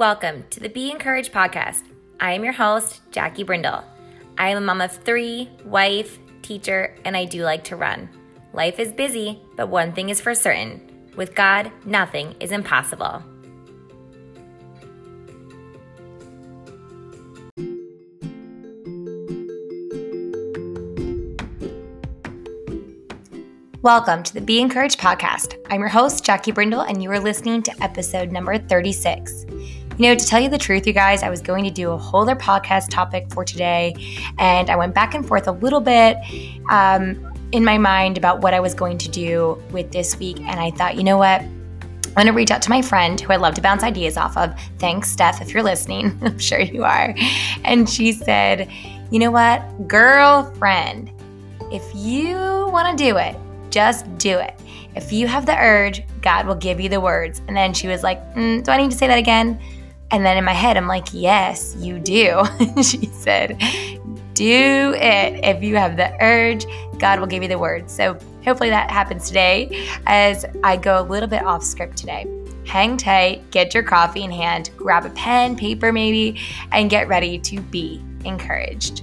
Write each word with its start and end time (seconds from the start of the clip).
Welcome 0.00 0.44
to 0.48 0.60
the 0.60 0.70
Be 0.70 0.90
Encouraged 0.90 1.30
podcast. 1.30 1.82
I 2.20 2.32
am 2.32 2.42
your 2.42 2.54
host, 2.54 3.02
Jackie 3.10 3.42
Brindle. 3.42 3.84
I 4.38 4.48
am 4.48 4.56
a 4.56 4.60
mom 4.62 4.80
of 4.80 4.92
three, 4.92 5.50
wife, 5.62 6.18
teacher, 6.40 6.96
and 7.04 7.14
I 7.14 7.26
do 7.26 7.44
like 7.44 7.64
to 7.64 7.76
run. 7.76 8.08
Life 8.54 8.78
is 8.78 8.92
busy, 8.92 9.42
but 9.56 9.68
one 9.68 9.92
thing 9.92 10.08
is 10.08 10.18
for 10.18 10.34
certain 10.34 10.80
with 11.16 11.34
God, 11.34 11.70
nothing 11.84 12.34
is 12.40 12.50
impossible. 12.50 13.22
Welcome 23.82 24.22
to 24.22 24.32
the 24.32 24.40
Be 24.40 24.62
Encouraged 24.62 24.98
podcast. 24.98 25.62
I'm 25.68 25.80
your 25.80 25.90
host, 25.90 26.24
Jackie 26.24 26.52
Brindle, 26.52 26.82
and 26.88 27.02
you 27.02 27.10
are 27.10 27.20
listening 27.20 27.62
to 27.64 27.82
episode 27.82 28.32
number 28.32 28.56
36. 28.56 29.44
You 30.00 30.06
know, 30.06 30.14
to 30.14 30.24
tell 30.24 30.40
you 30.40 30.48
the 30.48 30.56
truth, 30.56 30.86
you 30.86 30.94
guys, 30.94 31.22
I 31.22 31.28
was 31.28 31.42
going 31.42 31.62
to 31.64 31.70
do 31.70 31.90
a 31.90 31.98
whole 31.98 32.22
other 32.22 32.34
podcast 32.34 32.88
topic 32.88 33.30
for 33.30 33.44
today, 33.44 33.94
and 34.38 34.70
I 34.70 34.76
went 34.76 34.94
back 34.94 35.12
and 35.12 35.28
forth 35.28 35.46
a 35.46 35.52
little 35.52 35.82
bit 35.82 36.16
um, 36.70 37.30
in 37.52 37.62
my 37.62 37.76
mind 37.76 38.16
about 38.16 38.40
what 38.40 38.54
I 38.54 38.60
was 38.60 38.72
going 38.72 38.96
to 38.96 39.10
do 39.10 39.62
with 39.72 39.92
this 39.92 40.18
week. 40.18 40.40
And 40.40 40.58
I 40.58 40.70
thought, 40.70 40.96
you 40.96 41.04
know 41.04 41.18
what? 41.18 41.42
I'm 41.42 42.14
going 42.14 42.28
to 42.28 42.32
reach 42.32 42.50
out 42.50 42.62
to 42.62 42.70
my 42.70 42.80
friend 42.80 43.20
who 43.20 43.30
I 43.30 43.36
love 43.36 43.52
to 43.56 43.60
bounce 43.60 43.82
ideas 43.82 44.16
off 44.16 44.38
of. 44.38 44.58
Thanks, 44.78 45.10
Steph, 45.10 45.42
if 45.42 45.52
you're 45.52 45.62
listening. 45.62 46.18
I'm 46.22 46.38
sure 46.38 46.60
you 46.60 46.82
are. 46.82 47.14
And 47.64 47.86
she 47.86 48.12
said, 48.12 48.70
you 49.10 49.18
know 49.18 49.30
what? 49.30 49.86
Girlfriend, 49.86 51.10
if 51.70 51.84
you 51.94 52.36
want 52.72 52.96
to 52.96 53.04
do 53.04 53.18
it, 53.18 53.36
just 53.68 54.16
do 54.16 54.38
it. 54.38 54.58
If 54.96 55.12
you 55.12 55.26
have 55.26 55.44
the 55.44 55.58
urge, 55.58 56.04
God 56.22 56.46
will 56.46 56.54
give 56.54 56.80
you 56.80 56.88
the 56.88 57.02
words. 57.02 57.42
And 57.48 57.54
then 57.54 57.74
she 57.74 57.86
was 57.86 58.02
like, 58.02 58.18
mm, 58.34 58.64
Do 58.64 58.72
I 58.72 58.78
need 58.78 58.90
to 58.92 58.96
say 58.96 59.06
that 59.06 59.18
again? 59.18 59.60
And 60.12 60.26
then 60.26 60.36
in 60.36 60.44
my 60.44 60.52
head, 60.52 60.76
I'm 60.76 60.88
like, 60.88 61.08
yes, 61.12 61.76
you 61.78 62.00
do. 62.00 62.42
she 62.82 63.06
said, 63.06 63.60
do 64.34 64.94
it. 64.96 65.44
If 65.44 65.62
you 65.62 65.76
have 65.76 65.96
the 65.96 66.12
urge, 66.20 66.66
God 66.98 67.20
will 67.20 67.28
give 67.28 67.42
you 67.42 67.48
the 67.48 67.58
words. 67.58 67.92
So 67.92 68.18
hopefully 68.44 68.70
that 68.70 68.90
happens 68.90 69.28
today 69.28 69.88
as 70.06 70.44
I 70.64 70.76
go 70.76 71.00
a 71.00 71.04
little 71.04 71.28
bit 71.28 71.44
off 71.44 71.62
script 71.62 71.96
today. 71.96 72.26
Hang 72.66 72.96
tight, 72.96 73.50
get 73.50 73.72
your 73.72 73.82
coffee 73.82 74.24
in 74.24 74.30
hand, 74.30 74.70
grab 74.76 75.06
a 75.06 75.10
pen, 75.10 75.56
paper 75.56 75.92
maybe, 75.92 76.40
and 76.72 76.90
get 76.90 77.08
ready 77.08 77.38
to 77.38 77.60
be 77.60 78.02
encouraged. 78.24 79.02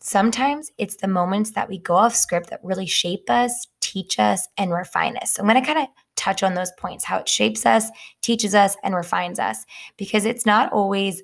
Sometimes 0.00 0.72
it's 0.76 0.96
the 0.96 1.06
moments 1.06 1.52
that 1.52 1.68
we 1.68 1.78
go 1.78 1.94
off 1.94 2.16
script 2.16 2.50
that 2.50 2.60
really 2.64 2.86
shape 2.86 3.30
us, 3.30 3.68
teach 3.80 4.18
us, 4.18 4.48
and 4.56 4.72
refine 4.72 5.16
us. 5.18 5.32
So 5.32 5.42
I'm 5.42 5.48
going 5.48 5.62
to 5.62 5.66
kind 5.66 5.78
of 5.78 5.88
touch 6.20 6.42
on 6.42 6.54
those 6.54 6.70
points 6.72 7.04
how 7.04 7.18
it 7.18 7.28
shapes 7.28 7.64
us, 7.64 7.90
teaches 8.22 8.54
us, 8.54 8.76
and 8.84 8.94
refines 8.94 9.38
us 9.38 9.64
because 9.96 10.24
it's 10.24 10.46
not 10.46 10.72
always 10.72 11.22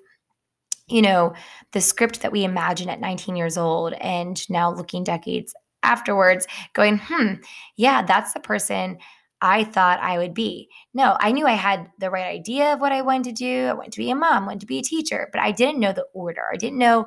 you 0.89 1.03
know 1.03 1.35
the 1.73 1.81
script 1.81 2.23
that 2.23 2.33
we 2.33 2.45
imagine 2.45 2.89
at 2.89 3.01
19 3.01 3.37
years 3.37 3.59
old 3.59 3.93
and 3.95 4.49
now 4.49 4.73
looking 4.73 5.03
decades 5.05 5.53
afterwards 5.83 6.47
going 6.75 6.99
hmm 7.03 7.35
yeah 7.77 8.03
that's 8.03 8.33
the 8.33 8.41
person 8.41 8.97
I 9.43 9.65
thought 9.65 10.01
I 10.01 10.17
would 10.17 10.33
be. 10.33 10.71
No, 10.95 11.17
I 11.21 11.31
knew 11.31 11.47
I 11.47 11.53
had 11.53 11.91
the 11.99 12.11
right 12.11 12.27
idea 12.27 12.73
of 12.73 12.81
what 12.81 12.93
I 12.93 13.03
wanted 13.03 13.25
to 13.25 13.45
do. 13.45 13.67
I 13.67 13.75
wanted 13.75 13.93
to 13.93 13.99
be 13.99 14.11
a 14.11 14.15
mom, 14.15 14.47
wanted 14.47 14.61
to 14.61 14.67
be 14.67 14.79
a 14.79 14.83
teacher, 14.83 15.29
but 15.31 15.43
I 15.43 15.53
didn't 15.53 15.79
know 15.79 15.93
the 15.93 16.07
order. 16.15 16.45
I 16.51 16.57
didn't 16.57 16.79
know, 16.79 17.05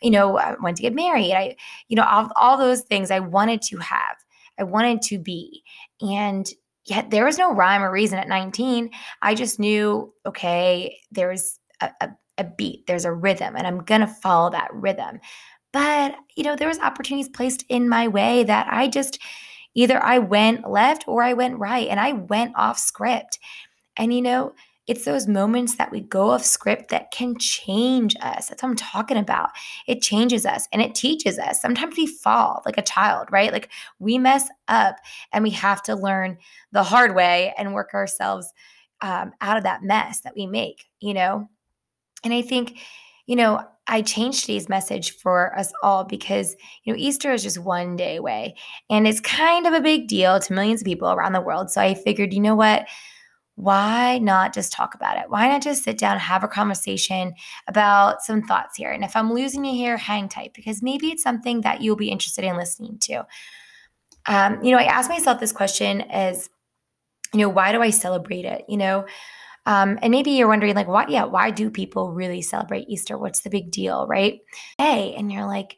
you 0.00 0.12
know, 0.12 0.38
I 0.38 0.54
wanted 0.54 0.76
to 0.76 0.82
get 0.82 0.94
married. 0.94 1.34
I, 1.34 1.56
you 1.88 1.96
know, 1.96 2.04
all, 2.04 2.30
all 2.36 2.56
those 2.56 2.82
things 2.82 3.10
I 3.10 3.18
wanted 3.18 3.60
to 3.62 3.78
have, 3.78 4.16
I 4.56 4.62
wanted 4.62 5.02
to 5.02 5.18
be. 5.18 5.64
And 6.00 6.48
yet 6.86 7.10
there 7.10 7.24
was 7.24 7.38
no 7.38 7.52
rhyme 7.52 7.82
or 7.82 7.90
reason 7.90 8.18
at 8.18 8.28
19. 8.28 8.90
I 9.22 9.34
just 9.34 9.58
knew, 9.58 10.12
okay, 10.26 10.98
there's 11.10 11.58
a, 11.80 11.90
a, 12.00 12.10
a 12.38 12.44
beat, 12.44 12.86
there's 12.86 13.04
a 13.04 13.12
rhythm, 13.12 13.56
and 13.56 13.66
I'm 13.66 13.84
gonna 13.84 14.06
follow 14.06 14.50
that 14.50 14.72
rhythm. 14.72 15.20
But, 15.72 16.14
you 16.36 16.44
know, 16.44 16.54
there 16.54 16.68
was 16.68 16.78
opportunities 16.78 17.28
placed 17.28 17.64
in 17.68 17.88
my 17.88 18.06
way 18.06 18.44
that 18.44 18.68
I 18.70 18.86
just 18.88 19.20
either 19.74 20.02
I 20.02 20.18
went 20.18 20.70
left 20.70 21.08
or 21.08 21.22
I 21.22 21.32
went 21.32 21.58
right 21.58 21.88
and 21.88 21.98
I 21.98 22.12
went 22.12 22.54
off 22.56 22.78
script. 22.78 23.38
And 23.96 24.14
you 24.14 24.22
know, 24.22 24.54
it's 24.86 25.04
those 25.04 25.26
moments 25.26 25.76
that 25.76 25.90
we 25.90 26.00
go 26.00 26.30
off 26.30 26.44
script 26.44 26.90
that 26.90 27.10
can 27.10 27.38
change 27.38 28.14
us. 28.20 28.48
That's 28.48 28.62
what 28.62 28.68
I'm 28.68 28.76
talking 28.76 29.16
about. 29.16 29.50
It 29.86 30.02
changes 30.02 30.44
us 30.44 30.68
and 30.72 30.82
it 30.82 30.94
teaches 30.94 31.38
us. 31.38 31.60
Sometimes 31.60 31.96
we 31.96 32.06
fall 32.06 32.62
like 32.66 32.76
a 32.76 32.82
child, 32.82 33.28
right? 33.30 33.52
Like 33.52 33.70
we 33.98 34.18
mess 34.18 34.48
up 34.68 34.96
and 35.32 35.42
we 35.42 35.50
have 35.50 35.82
to 35.84 35.94
learn 35.94 36.36
the 36.72 36.82
hard 36.82 37.14
way 37.14 37.54
and 37.56 37.72
work 37.72 37.94
ourselves 37.94 38.52
um, 39.00 39.32
out 39.40 39.56
of 39.56 39.62
that 39.62 39.82
mess 39.82 40.20
that 40.20 40.34
we 40.36 40.46
make, 40.46 40.84
you 41.00 41.14
know? 41.14 41.48
And 42.22 42.34
I 42.34 42.42
think, 42.42 42.78
you 43.26 43.36
know, 43.36 43.64
I 43.86 44.02
changed 44.02 44.40
today's 44.40 44.68
message 44.68 45.16
for 45.16 45.56
us 45.58 45.72
all 45.82 46.04
because, 46.04 46.56
you 46.84 46.92
know, 46.92 46.98
Easter 46.98 47.32
is 47.32 47.42
just 47.42 47.58
one 47.58 47.96
day 47.96 48.16
away 48.16 48.54
and 48.88 49.06
it's 49.06 49.20
kind 49.20 49.66
of 49.66 49.74
a 49.74 49.80
big 49.80 50.08
deal 50.08 50.40
to 50.40 50.52
millions 50.52 50.80
of 50.80 50.86
people 50.86 51.10
around 51.10 51.32
the 51.32 51.40
world. 51.40 51.70
So 51.70 51.80
I 51.80 51.94
figured, 51.94 52.32
you 52.32 52.40
know 52.40 52.54
what? 52.54 52.86
Why 53.56 54.18
not 54.18 54.52
just 54.52 54.72
talk 54.72 54.94
about 54.94 55.16
it? 55.16 55.30
Why 55.30 55.48
not 55.48 55.62
just 55.62 55.84
sit 55.84 55.96
down 55.98 56.18
have 56.18 56.42
a 56.42 56.48
conversation 56.48 57.34
about 57.68 58.22
some 58.22 58.42
thoughts 58.42 58.76
here? 58.76 58.90
And 58.90 59.04
if 59.04 59.14
I'm 59.14 59.32
losing 59.32 59.64
you 59.64 59.72
here, 59.72 59.96
hang 59.96 60.28
tight 60.28 60.52
because 60.54 60.82
maybe 60.82 61.08
it's 61.08 61.22
something 61.22 61.60
that 61.60 61.80
you'll 61.80 61.96
be 61.96 62.10
interested 62.10 62.44
in 62.44 62.56
listening 62.56 62.98
to. 63.02 63.26
Um, 64.26 64.62
you 64.62 64.72
know, 64.72 64.78
I 64.78 64.84
asked 64.84 65.10
myself 65.10 65.38
this 65.38 65.52
question 65.52 66.00
as, 66.02 66.48
you 67.32 67.40
know, 67.40 67.48
why 67.48 67.72
do 67.72 67.80
I 67.80 67.90
celebrate 67.90 68.44
it? 68.44 68.64
You 68.68 68.76
know, 68.76 69.06
um, 69.66 69.98
and 70.02 70.10
maybe 70.10 70.32
you're 70.32 70.48
wondering, 70.48 70.74
like, 70.74 70.88
why? 70.88 71.06
Yeah, 71.08 71.24
why 71.24 71.50
do 71.50 71.70
people 71.70 72.12
really 72.12 72.42
celebrate 72.42 72.88
Easter? 72.88 73.16
What's 73.16 73.40
the 73.40 73.50
big 73.50 73.70
deal, 73.70 74.06
right? 74.06 74.40
Hey, 74.78 75.14
and 75.16 75.32
you're 75.32 75.46
like, 75.46 75.76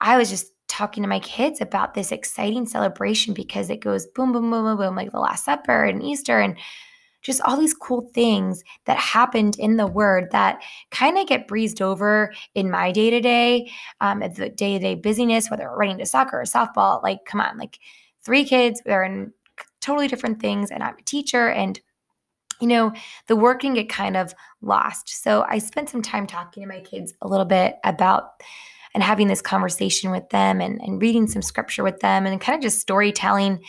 I 0.00 0.16
was 0.18 0.30
just 0.30 0.52
talking 0.68 1.02
to 1.02 1.08
my 1.08 1.20
kids 1.20 1.60
about 1.60 1.94
this 1.94 2.12
exciting 2.12 2.66
celebration 2.66 3.34
because 3.34 3.70
it 3.70 3.80
goes 3.80 4.06
boom, 4.06 4.32
boom, 4.32 4.50
boom, 4.50 4.64
boom, 4.64 4.76
boom, 4.76 4.96
like 4.96 5.10
the 5.10 5.18
Last 5.18 5.44
Supper 5.44 5.84
and 5.84 6.02
Easter 6.02 6.38
and 6.38 6.56
just 7.24 7.40
all 7.40 7.56
these 7.56 7.74
cool 7.74 8.08
things 8.14 8.62
that 8.84 8.98
happened 8.98 9.56
in 9.58 9.76
the 9.76 9.86
word 9.86 10.28
that 10.30 10.62
kind 10.90 11.18
of 11.18 11.26
get 11.26 11.48
breezed 11.48 11.82
over 11.82 12.32
in 12.54 12.70
my 12.70 12.92
day 12.92 13.10
to 13.10 13.20
day, 13.20 13.70
the 14.00 14.52
day 14.54 14.74
to 14.74 14.78
day 14.78 14.94
busyness, 14.94 15.50
whether 15.50 15.64
we're 15.64 15.78
running 15.78 15.98
to 15.98 16.06
soccer 16.06 16.40
or 16.40 16.44
softball. 16.44 17.02
Like, 17.02 17.24
come 17.24 17.40
on, 17.40 17.58
like 17.58 17.80
three 18.22 18.44
kids, 18.44 18.80
they're 18.84 19.02
in 19.02 19.32
totally 19.80 20.06
different 20.06 20.40
things, 20.40 20.70
and 20.70 20.82
I'm 20.82 20.96
a 20.96 21.02
teacher, 21.02 21.48
and 21.48 21.80
you 22.60 22.68
know, 22.68 22.92
the 23.26 23.36
word 23.36 23.56
can 23.56 23.74
get 23.74 23.88
kind 23.88 24.16
of 24.16 24.32
lost. 24.62 25.22
So 25.22 25.44
I 25.48 25.58
spent 25.58 25.90
some 25.90 26.02
time 26.02 26.26
talking 26.26 26.62
to 26.62 26.68
my 26.68 26.80
kids 26.80 27.12
a 27.20 27.28
little 27.28 27.44
bit 27.44 27.76
about 27.82 28.40
and 28.94 29.02
having 29.02 29.26
this 29.26 29.42
conversation 29.42 30.12
with 30.12 30.28
them 30.30 30.60
and, 30.60 30.80
and 30.80 31.02
reading 31.02 31.26
some 31.26 31.42
scripture 31.42 31.82
with 31.82 31.98
them 31.98 32.26
and 32.26 32.40
kind 32.40 32.56
of 32.56 32.62
just 32.62 32.80
storytelling 32.80 33.60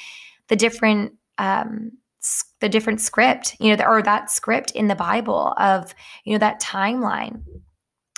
the 0.50 0.56
different 0.56 1.14
um, 1.40 1.92
the 2.62 2.70
different 2.70 3.02
script, 3.02 3.56
you 3.60 3.76
know, 3.76 3.84
or 3.86 4.02
that 4.02 4.32
script 4.32 4.72
in 4.72 4.88
the 4.88 4.96
Bible 4.96 5.54
of, 5.58 5.94
you 6.24 6.34
know, 6.34 6.40
that 6.40 6.62
timeline. 6.62 7.44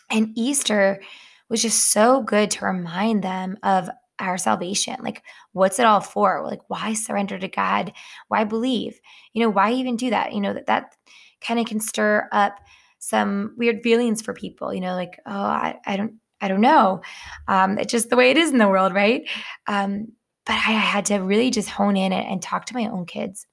And 0.09 0.31
Easter 0.35 1.01
was 1.49 1.61
just 1.61 1.91
so 1.91 2.21
good 2.21 2.51
to 2.51 2.65
remind 2.65 3.23
them 3.23 3.57
of 3.63 3.89
our 4.19 4.37
salvation. 4.37 4.95
Like, 5.01 5.23
what's 5.51 5.79
it 5.79 5.85
all 5.85 6.01
for? 6.01 6.43
Like, 6.43 6.61
why 6.67 6.93
surrender 6.93 7.37
to 7.37 7.47
God? 7.47 7.93
Why 8.27 8.43
believe? 8.43 8.99
You 9.33 9.43
know, 9.43 9.49
why 9.49 9.73
even 9.73 9.95
do 9.95 10.09
that? 10.09 10.33
You 10.33 10.41
know, 10.41 10.53
that 10.53 10.67
that 10.67 10.95
kind 11.41 11.59
of 11.59 11.65
can 11.65 11.79
stir 11.79 12.27
up 12.31 12.59
some 12.99 13.53
weird 13.57 13.83
feelings 13.83 14.21
for 14.21 14.33
people, 14.33 14.73
you 14.73 14.81
know, 14.81 14.95
like, 14.95 15.19
oh, 15.25 15.31
I, 15.31 15.75
I 15.85 15.97
don't, 15.97 16.15
I 16.41 16.47
don't 16.47 16.61
know. 16.61 17.01
Um, 17.47 17.77
it's 17.77 17.91
just 17.91 18.09
the 18.09 18.15
way 18.15 18.31
it 18.31 18.37
is 18.37 18.51
in 18.51 18.57
the 18.57 18.67
world, 18.67 18.93
right? 18.93 19.27
Um, 19.67 20.13
but 20.45 20.53
I, 20.53 20.69
I 20.69 20.79
had 20.79 21.05
to 21.07 21.17
really 21.17 21.51
just 21.51 21.69
hone 21.69 21.95
in 21.95 22.11
and, 22.11 22.25
and 22.25 22.41
talk 22.41 22.65
to 22.65 22.73
my 22.73 22.87
own 22.87 23.05
kids 23.05 23.45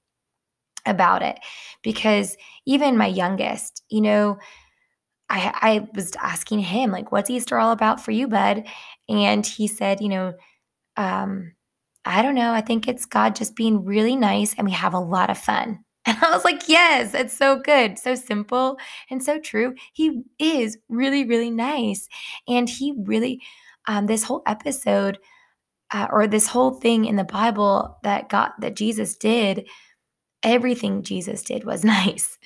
about 0.86 1.22
it 1.22 1.38
because 1.82 2.36
even 2.66 2.96
my 2.96 3.06
youngest, 3.06 3.82
you 3.88 4.00
know, 4.00 4.38
I, 5.28 5.52
I 5.54 5.88
was 5.94 6.14
asking 6.20 6.60
him, 6.60 6.90
like, 6.90 7.10
what's 7.10 7.30
Easter 7.30 7.58
all 7.58 7.72
about 7.72 8.00
for 8.00 8.10
you, 8.10 8.28
bud? 8.28 8.64
And 9.08 9.44
he 9.44 9.66
said, 9.66 10.00
you 10.00 10.08
know, 10.08 10.34
um, 10.96 11.52
I 12.04 12.22
don't 12.22 12.34
know. 12.34 12.52
I 12.52 12.60
think 12.60 12.86
it's 12.86 13.06
God 13.06 13.34
just 13.34 13.56
being 13.56 13.84
really 13.84 14.16
nice 14.16 14.54
and 14.54 14.66
we 14.66 14.72
have 14.72 14.94
a 14.94 14.98
lot 14.98 15.30
of 15.30 15.38
fun. 15.38 15.80
And 16.06 16.18
I 16.22 16.32
was 16.32 16.44
like, 16.44 16.68
yes, 16.68 17.14
it's 17.14 17.34
so 17.34 17.56
good, 17.58 17.98
so 17.98 18.14
simple 18.14 18.76
and 19.08 19.22
so 19.22 19.38
true. 19.38 19.74
He 19.94 20.22
is 20.38 20.76
really, 20.90 21.24
really 21.24 21.50
nice. 21.50 22.10
And 22.46 22.68
he 22.68 22.92
really, 22.98 23.40
um, 23.88 24.04
this 24.04 24.22
whole 24.22 24.42
episode 24.46 25.18
uh, 25.94 26.08
or 26.12 26.26
this 26.26 26.46
whole 26.46 26.72
thing 26.72 27.06
in 27.06 27.16
the 27.16 27.24
Bible 27.24 27.98
that 28.02 28.28
God, 28.28 28.50
that 28.58 28.76
Jesus 28.76 29.16
did 29.16 29.66
everything 30.44 31.02
Jesus 31.02 31.42
did 31.42 31.64
was 31.64 31.84
nice. 31.84 32.38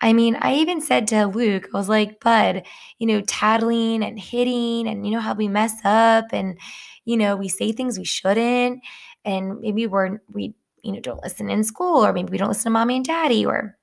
I 0.00 0.12
mean, 0.12 0.36
I 0.40 0.54
even 0.54 0.80
said 0.80 1.08
to 1.08 1.26
Luke, 1.26 1.68
I 1.74 1.76
was 1.76 1.88
like, 1.88 2.20
Bud, 2.20 2.64
you 2.98 3.06
know, 3.06 3.20
tattling 3.22 4.04
and 4.04 4.18
hitting, 4.18 4.86
and 4.86 5.06
you 5.06 5.12
know 5.12 5.20
how 5.20 5.34
we 5.34 5.48
mess 5.48 5.74
up, 5.84 6.26
and 6.32 6.58
you 7.04 7.16
know, 7.16 7.36
we 7.36 7.48
say 7.48 7.72
things 7.72 7.98
we 7.98 8.04
shouldn't, 8.04 8.80
and 9.24 9.60
maybe 9.60 9.86
we're 9.86 10.20
we 10.32 10.54
you 10.82 10.92
know, 10.92 11.00
don't 11.00 11.22
listen 11.22 11.50
in 11.50 11.64
school, 11.64 12.04
or 12.04 12.12
maybe 12.12 12.30
we 12.30 12.38
don't 12.38 12.48
listen 12.48 12.64
to 12.64 12.70
mommy 12.70 12.96
and 12.96 13.04
daddy, 13.04 13.44
or 13.44 13.76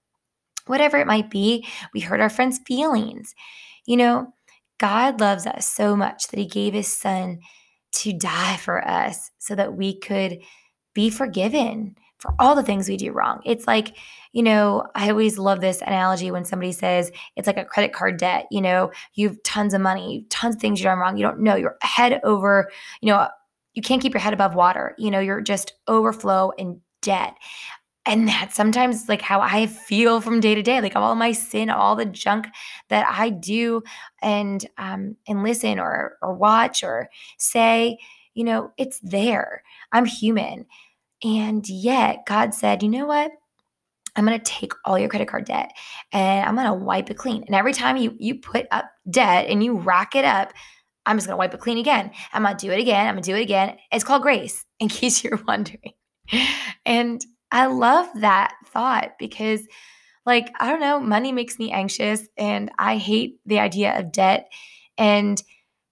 whatever 0.68 0.98
it 0.98 1.08
might 1.08 1.30
be. 1.30 1.68
We 1.94 2.00
hurt 2.00 2.22
our 2.22 2.30
friends' 2.30 2.60
feelings. 2.66 3.36
You 3.86 3.98
know, 3.98 4.34
God 4.78 5.20
loves 5.20 5.46
us 5.46 5.68
so 5.68 5.96
much 5.96 6.28
that 6.28 6.40
he 6.40 6.48
gave 6.48 6.74
his 6.74 6.88
son 6.88 7.40
to 7.94 8.14
die 8.14 8.58
for 8.58 8.86
us 8.88 9.32
so 9.38 9.56
that 9.56 9.76
we 9.76 9.98
could 10.00 10.40
be 10.94 11.10
forgiven 11.10 11.96
for 12.26 12.36
all 12.40 12.56
the 12.56 12.64
things 12.64 12.90
we 12.90 12.98
do 12.98 13.12
wrong. 13.12 13.42
It's 13.46 13.68
like, 13.68 13.96
you 14.34 14.42
know, 14.42 14.88
I 14.96 15.10
always 15.10 15.38
love 15.38 15.62
this 15.62 15.82
analogy 15.82 16.32
when 16.32 16.44
somebody 16.44 16.72
says 16.72 17.12
it's 17.36 17.48
like 17.48 17.58
a 17.58 17.66
credit 17.66 17.94
card 17.94 18.18
debt. 18.18 18.48
You 18.50 18.62
know, 18.62 18.92
you've 19.14 19.42
tons 19.44 19.74
of 19.74 19.82
money, 19.82 20.26
tons 20.30 20.56
of 20.56 20.62
things 20.62 20.80
you've 20.80 20.86
done 20.86 20.98
wrong. 20.98 21.18
You 21.18 21.24
don't 21.24 21.42
know. 21.42 21.56
You're 21.56 21.78
head 21.82 22.20
over, 22.24 22.70
you 23.02 23.12
know, 23.12 23.28
you 23.76 23.82
can't 23.82 24.02
keep 24.02 24.14
your 24.14 24.22
head 24.22 24.34
above 24.34 24.56
water. 24.56 24.96
You 24.98 25.12
know, 25.12 25.20
you're 25.20 25.42
just 25.42 25.74
overflow 25.88 26.52
in 26.58 26.82
debt. 27.02 27.36
And 28.08 28.28
that's 28.28 28.56
sometimes 28.56 29.08
like 29.08 29.22
how 29.22 29.42
I 29.42 29.68
feel 29.68 30.22
from 30.22 30.40
day 30.40 30.56
to 30.56 30.62
day, 30.62 30.82
like 30.82 30.96
all 30.96 31.16
my 31.16 31.32
sin, 31.32 31.70
all 31.70 31.96
the 31.96 32.06
junk 32.06 32.48
that 32.90 33.06
I 33.10 33.30
do 33.30 33.84
and 34.22 34.66
um 34.78 35.16
and 35.28 35.44
listen 35.44 35.80
or 35.80 36.18
or 36.22 36.34
watch 36.34 36.84
or 36.84 37.10
say, 37.38 37.98
you 38.34 38.44
know, 38.44 38.72
it's 38.78 39.00
there. 39.00 39.64
I'm 39.92 40.06
human. 40.06 40.66
And 41.24 41.68
yet 41.68 42.26
God 42.26 42.54
said, 42.54 42.84
you 42.84 42.90
know 42.90 43.06
what? 43.06 43.32
I'm 44.16 44.26
going 44.26 44.40
to 44.40 44.44
take 44.44 44.74
all 44.86 44.98
your 44.98 45.10
credit 45.10 45.28
card 45.28 45.46
debt 45.46 45.72
and 46.14 46.48
I'm 46.48 46.56
going 46.56 46.68
to 46.68 46.86
wipe 46.86 47.10
it 47.10 47.18
clean. 47.18 47.44
And 47.44 47.56
every 47.56 47.74
time 47.74 47.98
you 47.98 48.16
you 48.18 48.40
put 48.40 48.66
up 48.72 48.86
debt 49.10 49.48
and 49.50 49.64
you 49.64 49.78
rack 49.78 50.16
it 50.16 50.24
up, 50.24 50.54
I'm 51.06 51.18
just 51.18 51.28
going 51.28 51.36
to 51.36 51.40
wipe 51.40 51.54
it 51.54 51.60
clean 51.60 51.78
again. 51.78 52.12
I'm 52.34 52.44
going 52.44 52.56
to 52.56 52.66
do 52.66 52.72
it 52.72 52.80
again. 52.80 53.08
I'm 53.08 53.16
going 53.16 53.24
to 53.24 53.32
do 53.32 53.36
it 53.36 53.42
again. 53.42 53.78
It's 53.92 54.04
called 54.04 54.22
grace, 54.22 54.66
in 54.80 54.90
case 54.90 55.24
you're 55.24 55.42
wondering. 55.48 55.94
And 56.86 57.24
I 57.52 57.68
love 57.68 58.08
that 58.16 58.54
thought 58.68 59.12
because, 59.20 59.62
like, 60.26 60.52
I 60.60 60.70
don't 60.70 60.80
know, 60.80 61.00
money 61.00 61.32
makes 61.32 61.60
me 61.60 61.72
anxious 61.72 62.28
and 62.38 62.72
I 62.80 62.98
hate 62.98 63.40
the 63.46 63.60
idea 63.60 63.98
of 64.00 64.12
debt. 64.12 64.50
And 64.98 65.42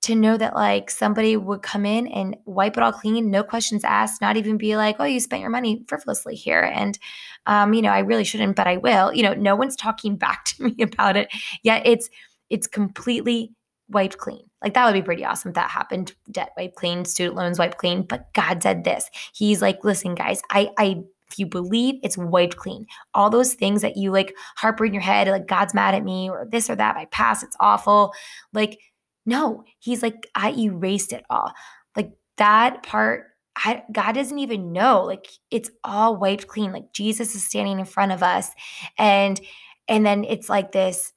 to 0.03 0.15
know 0.15 0.35
that 0.35 0.53
like 0.53 0.91
somebody 0.91 1.37
would 1.37 1.61
come 1.61 1.85
in 1.85 2.07
and 2.07 2.35
wipe 2.45 2.75
it 2.75 2.83
all 2.83 2.91
clean, 2.91 3.31
no 3.31 3.41
questions 3.41 3.85
asked, 3.85 4.19
not 4.21 4.35
even 4.35 4.57
be 4.57 4.75
like, 4.75 4.97
oh, 4.99 5.05
you 5.05 5.19
spent 5.19 5.41
your 5.41 5.49
money 5.49 5.85
frivolously 5.87 6.35
here. 6.35 6.61
And, 6.61 6.99
um, 7.45 7.73
you 7.73 7.81
know, 7.81 7.89
I 7.89 7.99
really 7.99 8.25
shouldn't, 8.25 8.57
but 8.57 8.67
I 8.67 8.77
will. 8.77 9.13
You 9.13 9.23
know, 9.23 9.33
no 9.33 9.55
one's 9.55 9.77
talking 9.77 10.15
back 10.17 10.43
to 10.45 10.63
me 10.63 10.75
about 10.81 11.15
it. 11.15 11.29
Yet 11.63 11.83
it's, 11.85 12.09
it's 12.49 12.67
completely 12.67 13.53
wiped 13.89 14.17
clean. 14.17 14.49
Like 14.61 14.73
that 14.73 14.85
would 14.85 14.93
be 14.93 15.01
pretty 15.01 15.23
awesome 15.23 15.49
if 15.49 15.55
that 15.55 15.71
happened. 15.71 16.13
Debt 16.29 16.51
wiped 16.57 16.75
clean, 16.75 17.05
student 17.05 17.35
loans 17.37 17.57
wiped 17.57 17.77
clean. 17.77 18.03
But 18.03 18.33
God 18.33 18.61
said 18.61 18.83
this. 18.83 19.09
He's 19.33 19.61
like, 19.61 19.85
listen, 19.85 20.15
guys, 20.15 20.41
I, 20.49 20.69
I, 20.77 21.01
if 21.31 21.39
you 21.39 21.45
believe 21.45 21.95
it's 22.03 22.17
wiped 22.17 22.57
clean, 22.57 22.87
all 23.13 23.29
those 23.29 23.53
things 23.53 23.81
that 23.81 23.95
you 23.95 24.11
like 24.11 24.35
harbor 24.57 24.83
in 24.83 24.93
your 24.93 25.01
head, 25.01 25.29
like 25.29 25.47
God's 25.47 25.73
mad 25.73 25.95
at 25.95 26.03
me 26.03 26.29
or 26.29 26.45
this 26.45 26.69
or 26.69 26.75
that, 26.75 26.95
my 26.95 27.05
past, 27.05 27.43
it's 27.43 27.55
awful. 27.61 28.13
Like 28.51 28.79
no, 29.25 29.63
he's 29.79 30.03
like, 30.03 30.27
I 30.35 30.51
erased 30.51 31.13
it 31.13 31.23
all. 31.29 31.51
Like 31.95 32.11
that 32.37 32.83
part, 32.83 33.27
I, 33.55 33.83
God 33.91 34.13
doesn't 34.13 34.39
even 34.39 34.73
know. 34.73 35.03
Like 35.03 35.27
it's 35.51 35.69
all 35.83 36.17
wiped 36.17 36.47
clean. 36.47 36.71
Like 36.71 36.91
Jesus 36.91 37.35
is 37.35 37.45
standing 37.45 37.79
in 37.79 37.85
front 37.85 38.11
of 38.11 38.23
us. 38.23 38.49
And 38.97 39.39
and 39.87 40.05
then 40.05 40.23
it's 40.23 40.49
like 40.49 40.71
this, 40.71 41.11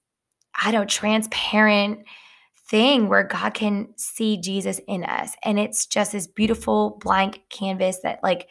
I 0.61 0.73
don't 0.73 0.91
transparent 0.91 2.01
thing 2.69 3.09
where 3.09 3.23
God 3.23 3.55
can 3.55 3.89
see 3.97 4.39
Jesus 4.39 4.81
in 4.89 5.05
us. 5.05 5.37
And 5.45 5.59
it's 5.59 5.87
just 5.87 6.13
this 6.13 6.27
beautiful 6.27 6.99
blank 7.01 7.43
canvas 7.49 8.01
that 8.03 8.23
like 8.23 8.49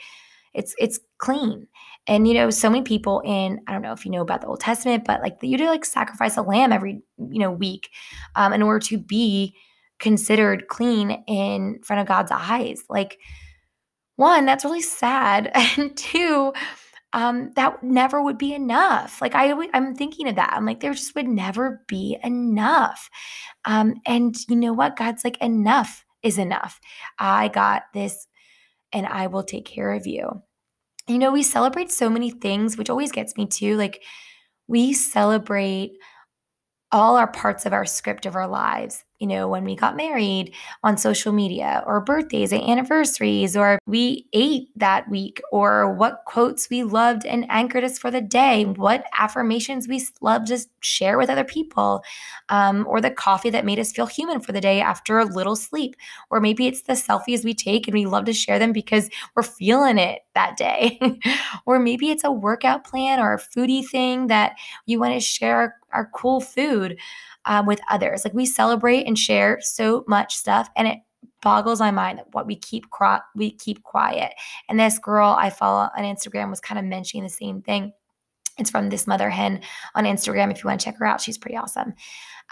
it's 0.55 0.75
it's 0.79 0.99
clean. 1.17 1.67
And 2.07 2.27
you 2.27 2.33
know, 2.33 2.49
so 2.49 2.69
many 2.69 2.83
people 2.83 3.21
in 3.25 3.59
I 3.67 3.73
don't 3.73 3.81
know 3.81 3.93
if 3.93 4.05
you 4.05 4.11
know 4.11 4.21
about 4.21 4.41
the 4.41 4.47
Old 4.47 4.59
Testament, 4.59 5.03
but 5.05 5.21
like 5.21 5.37
you 5.41 5.57
do 5.57 5.67
like 5.67 5.85
sacrifice 5.85 6.37
a 6.37 6.41
lamb 6.41 6.71
every 6.71 7.01
you 7.17 7.39
know 7.39 7.51
week 7.51 7.89
um, 8.35 8.53
in 8.53 8.61
order 8.61 8.79
to 8.87 8.97
be 8.97 9.55
considered 9.99 10.67
clean 10.67 11.23
in 11.27 11.79
front 11.83 12.01
of 12.01 12.07
God's 12.07 12.31
eyes. 12.31 12.83
Like 12.89 13.19
one, 14.17 14.45
that's 14.45 14.65
really 14.65 14.81
sad, 14.81 15.51
and 15.77 15.95
two, 15.97 16.53
um, 17.13 17.51
that 17.55 17.81
never 17.81 18.21
would 18.21 18.37
be 18.37 18.53
enough. 18.53 19.21
Like 19.21 19.35
I, 19.35 19.53
I'm 19.73 19.95
thinking 19.95 20.27
of 20.27 20.35
that. 20.35 20.53
I'm 20.53 20.65
like, 20.65 20.81
there 20.81 20.93
just 20.93 21.15
would 21.15 21.27
never 21.27 21.83
be 21.87 22.17
enough. 22.23 23.09
Um, 23.65 23.95
and 24.05 24.35
you 24.49 24.55
know 24.55 24.73
what? 24.73 24.97
God's 24.97 25.23
like, 25.23 25.37
enough 25.37 26.05
is 26.23 26.37
enough. 26.37 26.79
I 27.19 27.47
got 27.49 27.83
this, 27.93 28.27
and 28.95 29.05
I 29.05 29.27
will 29.27 29.43
take 29.43 29.65
care 29.65 29.91
of 29.91 30.07
you 30.07 30.41
you 31.07 31.19
know, 31.19 31.31
we 31.31 31.43
celebrate 31.43 31.91
so 31.91 32.09
many 32.09 32.31
things, 32.31 32.77
which 32.77 32.89
always 32.89 33.11
gets 33.11 33.37
me 33.37 33.45
too. 33.45 33.77
Like, 33.77 34.03
we 34.67 34.93
celebrate 34.93 35.91
all 36.91 37.15
our 37.15 37.27
parts 37.27 37.65
of 37.65 37.73
our 37.73 37.85
script 37.85 38.25
of 38.25 38.35
our 38.35 38.47
lives 38.47 39.03
you 39.19 39.27
know, 39.27 39.47
when 39.47 39.63
we 39.63 39.75
got 39.75 39.95
married 39.95 40.53
on 40.83 40.97
social 40.97 41.31
media 41.31 41.83
or 41.85 42.01
birthdays 42.01 42.51
and 42.51 42.61
anniversaries, 42.61 43.55
or 43.55 43.79
we 43.85 44.27
ate 44.33 44.69
that 44.75 45.09
week, 45.09 45.41
or 45.51 45.93
what 45.93 46.23
quotes 46.25 46.69
we 46.69 46.83
loved 46.83 47.25
and 47.25 47.45
anchored 47.49 47.83
us 47.83 47.97
for 47.97 48.11
the 48.11 48.21
day, 48.21 48.65
what 48.65 49.05
affirmations 49.17 49.87
we 49.87 50.05
loved 50.21 50.47
to 50.47 50.59
share 50.81 51.17
with 51.17 51.29
other 51.29 51.43
people, 51.43 52.03
um, 52.49 52.85
or 52.87 52.99
the 52.99 53.11
coffee 53.11 53.49
that 53.49 53.65
made 53.65 53.79
us 53.79 53.91
feel 53.91 54.05
human 54.05 54.39
for 54.39 54.51
the 54.51 54.61
day 54.61 54.81
after 54.81 55.19
a 55.19 55.25
little 55.25 55.55
sleep. 55.55 55.95
Or 56.29 56.41
maybe 56.41 56.67
it's 56.67 56.81
the 56.81 56.93
selfies 56.93 57.45
we 57.45 57.53
take 57.53 57.87
and 57.87 57.93
we 57.93 58.05
love 58.05 58.25
to 58.25 58.33
share 58.33 58.59
them 58.59 58.73
because 58.73 59.09
we're 59.35 59.43
feeling 59.43 59.97
it 59.97 60.21
that 60.33 60.57
day. 60.57 60.99
or 61.65 61.79
maybe 61.79 62.11
it's 62.11 62.23
a 62.23 62.31
workout 62.31 62.83
plan 62.83 63.19
or 63.19 63.33
a 63.33 63.39
foodie 63.39 63.87
thing 63.87 64.27
that 64.27 64.57
you 64.85 64.99
want 64.99 65.13
to 65.13 65.19
share 65.19 65.77
our, 65.95 66.09
cool 66.13 66.41
food 66.41 66.97
um, 67.45 67.65
with 67.65 67.79
others. 67.89 68.23
Like 68.23 68.33
we 68.33 68.45
celebrate 68.45 69.05
and 69.05 69.17
share 69.17 69.59
so 69.61 70.03
much 70.07 70.35
stuff, 70.35 70.69
and 70.75 70.87
it 70.87 70.99
boggles 71.41 71.79
my 71.79 71.91
mind 71.91 72.19
that 72.19 72.33
what 72.33 72.47
we 72.47 72.55
keep 72.55 72.89
cro- 72.89 73.19
we 73.35 73.51
keep 73.51 73.83
quiet. 73.83 74.33
And 74.69 74.79
this 74.79 74.99
girl 74.99 75.35
I 75.37 75.49
follow 75.49 75.89
on 75.95 76.03
Instagram 76.03 76.49
was 76.49 76.59
kind 76.59 76.79
of 76.79 76.85
mentioning 76.85 77.23
the 77.23 77.29
same 77.29 77.61
thing. 77.61 77.93
It's 78.57 78.69
from 78.69 78.89
this 78.89 79.07
mother 79.07 79.29
hen 79.29 79.61
on 79.95 80.05
Instagram. 80.05 80.51
If 80.51 80.63
you 80.63 80.67
want 80.69 80.79
to 80.79 80.85
check 80.85 80.97
her 80.97 81.05
out, 81.05 81.21
she's 81.21 81.37
pretty 81.37 81.57
awesome. 81.57 81.93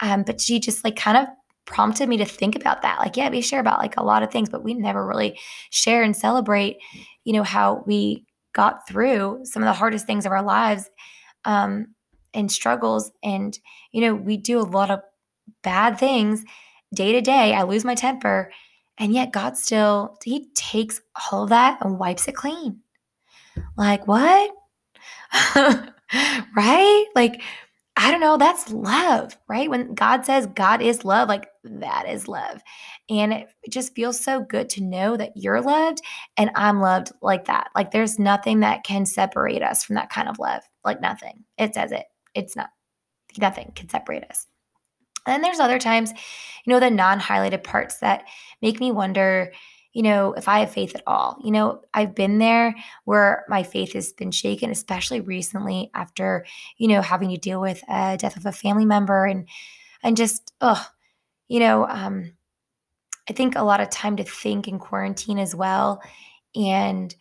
Um, 0.00 0.22
but 0.22 0.40
she 0.40 0.60
just 0.60 0.84
like 0.84 0.96
kind 0.96 1.16
of 1.16 1.26
prompted 1.64 2.08
me 2.08 2.16
to 2.18 2.24
think 2.24 2.56
about 2.56 2.82
that. 2.82 2.98
Like, 2.98 3.16
yeah, 3.16 3.30
we 3.30 3.40
share 3.40 3.60
about 3.60 3.78
like 3.78 3.96
a 3.96 4.04
lot 4.04 4.22
of 4.22 4.30
things, 4.30 4.48
but 4.48 4.62
we 4.62 4.74
never 4.74 5.06
really 5.06 5.38
share 5.70 6.02
and 6.02 6.14
celebrate, 6.14 6.76
you 7.24 7.32
know, 7.32 7.42
how 7.42 7.82
we 7.86 8.24
got 8.52 8.86
through 8.86 9.40
some 9.44 9.62
of 9.62 9.66
the 9.66 9.72
hardest 9.72 10.06
things 10.06 10.26
of 10.26 10.32
our 10.32 10.42
lives. 10.42 10.90
Um, 11.44 11.93
and 12.34 12.50
struggles 12.50 13.10
and 13.22 13.58
you 13.92 14.00
know 14.00 14.14
we 14.14 14.36
do 14.36 14.58
a 14.58 14.62
lot 14.62 14.90
of 14.90 15.00
bad 15.62 15.98
things 15.98 16.44
day 16.94 17.12
to 17.12 17.20
day. 17.20 17.54
I 17.54 17.62
lose 17.62 17.84
my 17.84 17.94
temper 17.94 18.52
and 18.98 19.12
yet 19.12 19.32
god 19.32 19.56
still 19.56 20.16
he 20.24 20.48
takes 20.54 21.00
all 21.32 21.44
of 21.44 21.50
that 21.50 21.78
and 21.80 21.98
wipes 21.98 22.28
it 22.28 22.36
clean. 22.36 22.80
Like 23.76 24.06
what? 24.06 24.50
Right? 26.56 27.06
Like 27.14 27.42
i 27.96 28.10
don't 28.10 28.20
know 28.20 28.36
that's 28.36 28.70
love 28.70 29.36
right? 29.48 29.70
When 29.70 29.94
god 29.94 30.24
says 30.26 30.46
god 30.54 30.82
is 30.82 31.04
love 31.04 31.28
like 31.28 31.48
that 31.64 32.08
is 32.08 32.28
love. 32.28 32.60
And 33.08 33.32
it 33.32 33.48
just 33.70 33.94
feels 33.94 34.18
so 34.20 34.40
good 34.40 34.68
to 34.70 34.82
know 34.82 35.16
that 35.16 35.32
you're 35.36 35.60
loved 35.60 36.00
and 36.36 36.50
i'm 36.56 36.80
loved 36.80 37.12
like 37.22 37.46
that. 37.46 37.70
Like 37.74 37.90
there's 37.90 38.18
nothing 38.18 38.60
that 38.60 38.84
can 38.84 39.06
separate 39.06 39.62
us 39.62 39.84
from 39.84 39.96
that 39.96 40.10
kind 40.10 40.28
of 40.28 40.38
love 40.38 40.62
like 40.84 41.00
nothing. 41.00 41.44
It 41.58 41.74
says 41.74 41.92
it 41.92 42.04
it's 42.34 42.56
not, 42.56 42.70
nothing 43.38 43.72
can 43.74 43.88
separate 43.88 44.24
us. 44.24 44.46
And 45.26 45.34
then 45.34 45.42
there's 45.42 45.60
other 45.60 45.78
times, 45.78 46.12
you 46.12 46.72
know, 46.72 46.80
the 46.80 46.90
non 46.90 47.18
highlighted 47.18 47.64
parts 47.64 47.98
that 47.98 48.24
make 48.60 48.78
me 48.78 48.92
wonder, 48.92 49.52
you 49.92 50.02
know, 50.02 50.34
if 50.34 50.48
I 50.48 50.60
have 50.60 50.72
faith 50.72 50.94
at 50.94 51.02
all. 51.06 51.38
You 51.42 51.50
know, 51.50 51.80
I've 51.94 52.14
been 52.14 52.38
there 52.38 52.74
where 53.04 53.44
my 53.48 53.62
faith 53.62 53.94
has 53.94 54.12
been 54.12 54.30
shaken, 54.30 54.70
especially 54.70 55.20
recently 55.20 55.90
after, 55.94 56.44
you 56.76 56.88
know, 56.88 57.00
having 57.00 57.30
to 57.30 57.38
deal 57.38 57.60
with 57.60 57.82
a 57.88 58.16
death 58.18 58.36
of 58.36 58.44
a 58.44 58.52
family 58.52 58.84
member 58.84 59.24
and, 59.24 59.48
and 60.02 60.16
just, 60.16 60.52
oh, 60.60 60.86
you 61.48 61.60
know, 61.60 61.86
um, 61.88 62.32
I 63.28 63.32
think 63.32 63.56
a 63.56 63.62
lot 63.62 63.80
of 63.80 63.88
time 63.88 64.16
to 64.16 64.24
think 64.24 64.68
in 64.68 64.78
quarantine 64.78 65.38
as 65.38 65.54
well. 65.54 66.02
And 66.54 67.14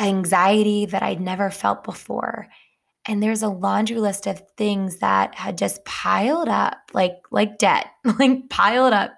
anxiety 0.00 0.86
that 0.86 1.02
I'd 1.02 1.20
never 1.20 1.50
felt 1.50 1.84
before 1.84 2.48
and 3.10 3.20
there's 3.20 3.42
a 3.42 3.48
laundry 3.48 3.98
list 3.98 4.28
of 4.28 4.40
things 4.56 4.98
that 4.98 5.34
had 5.34 5.58
just 5.58 5.84
piled 5.84 6.48
up 6.48 6.78
like 6.92 7.16
like 7.32 7.58
debt 7.58 7.88
like 8.20 8.48
piled 8.48 8.92
up. 8.92 9.10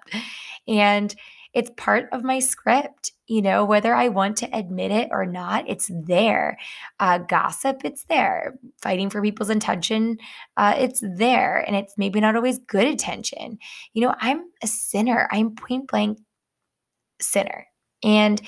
And 0.67 1.13
it's 1.53 1.69
part 1.77 2.09
of 2.11 2.23
my 2.23 2.39
script 2.39 3.11
you 3.27 3.39
know 3.39 3.63
whether 3.63 3.93
i 3.93 4.07
want 4.07 4.35
to 4.37 4.49
admit 4.51 4.91
it 4.91 5.09
or 5.11 5.27
not 5.27 5.69
it's 5.69 5.91
there. 5.93 6.57
Uh, 6.99 7.19
gossip 7.19 7.81
it's 7.85 8.03
there. 8.05 8.55
Fighting 8.81 9.11
for 9.11 9.21
people's 9.21 9.51
attention 9.51 10.17
uh, 10.57 10.73
it's 10.75 11.03
there. 11.15 11.59
And 11.59 11.75
it's 11.75 11.93
maybe 11.95 12.19
not 12.19 12.35
always 12.35 12.57
good 12.57 12.87
attention. 12.87 13.59
You 13.93 14.01
know 14.01 14.15
i'm 14.19 14.43
a 14.63 14.67
sinner. 14.67 15.29
I'm 15.31 15.55
point 15.55 15.87
blank 15.87 16.17
sinner. 17.21 17.67
And 18.03 18.41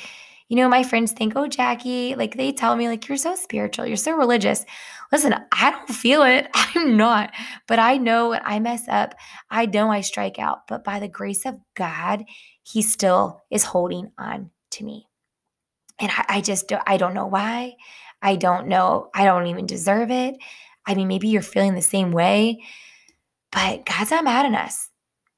You 0.47 0.57
know, 0.57 0.69
my 0.69 0.83
friends 0.83 1.11
think, 1.11 1.33
oh, 1.35 1.47
Jackie, 1.47 2.15
like 2.15 2.37
they 2.37 2.51
tell 2.51 2.75
me, 2.75 2.87
like, 2.87 3.07
you're 3.07 3.17
so 3.17 3.35
spiritual, 3.35 3.87
you're 3.87 3.97
so 3.97 4.15
religious. 4.15 4.63
Listen, 5.11 5.33
I 5.51 5.71
don't 5.71 5.89
feel 5.89 6.23
it. 6.23 6.47
I'm 6.53 6.97
not. 6.97 7.31
But 7.67 7.79
I 7.79 7.97
know 7.97 8.29
when 8.29 8.41
I 8.43 8.59
mess 8.59 8.87
up, 8.87 9.15
I 9.49 9.65
know 9.65 9.91
I 9.91 10.01
strike 10.01 10.37
out. 10.37 10.67
But 10.67 10.83
by 10.83 10.99
the 10.99 11.07
grace 11.07 11.45
of 11.45 11.55
God, 11.75 12.25
He 12.61 12.81
still 12.81 13.41
is 13.49 13.63
holding 13.63 14.11
on 14.17 14.51
to 14.71 14.83
me. 14.83 15.07
And 15.99 16.11
I, 16.11 16.25
I 16.27 16.41
just 16.41 16.67
don't, 16.67 16.83
I 16.85 16.97
don't 16.97 17.13
know 17.13 17.27
why. 17.27 17.75
I 18.21 18.35
don't 18.35 18.67
know. 18.67 19.09
I 19.13 19.25
don't 19.25 19.47
even 19.47 19.65
deserve 19.65 20.11
it. 20.11 20.35
I 20.85 20.95
mean, 20.95 21.07
maybe 21.07 21.27
you're 21.27 21.41
feeling 21.41 21.75
the 21.75 21.81
same 21.81 22.11
way, 22.11 22.63
but 23.51 23.85
God's 23.85 24.11
not 24.11 24.23
mad 24.23 24.45
at 24.45 24.65
us. 24.65 24.89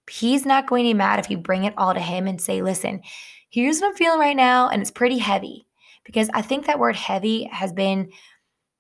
He's 0.10 0.46
not 0.46 0.68
going 0.68 0.84
to 0.84 0.90
be 0.90 0.94
mad 0.94 1.20
if 1.20 1.30
you 1.30 1.38
bring 1.38 1.66
it 1.66 1.74
all 1.78 1.94
to 1.94 2.00
Him 2.00 2.28
and 2.28 2.40
say, 2.42 2.62
listen, 2.62 3.02
here's 3.50 3.80
what 3.80 3.90
I'm 3.90 3.96
feeling 3.96 4.20
right 4.20 4.36
now. 4.36 4.70
And 4.70 4.82
it's 4.82 4.92
pretty 4.92 5.18
heavy 5.18 5.68
because 6.04 6.30
I 6.34 6.42
think 6.42 6.66
that 6.66 6.80
word 6.80 6.96
heavy 6.96 7.46
has 7.46 7.72
been 7.72 8.12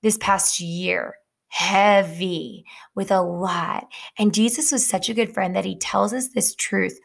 this 0.01 0.17
past 0.17 0.59
year 0.59 1.15
heavy 1.49 2.65
with 2.95 3.11
a 3.11 3.21
lot. 3.21 3.87
And 4.17 4.33
Jesus 4.33 4.71
was 4.71 4.85
such 4.85 5.09
a 5.09 5.13
good 5.13 5.33
friend 5.33 5.55
that 5.55 5.65
he 5.65 5.77
tells 5.77 6.13
us 6.13 6.29
this 6.29 6.55
truth 6.55 6.99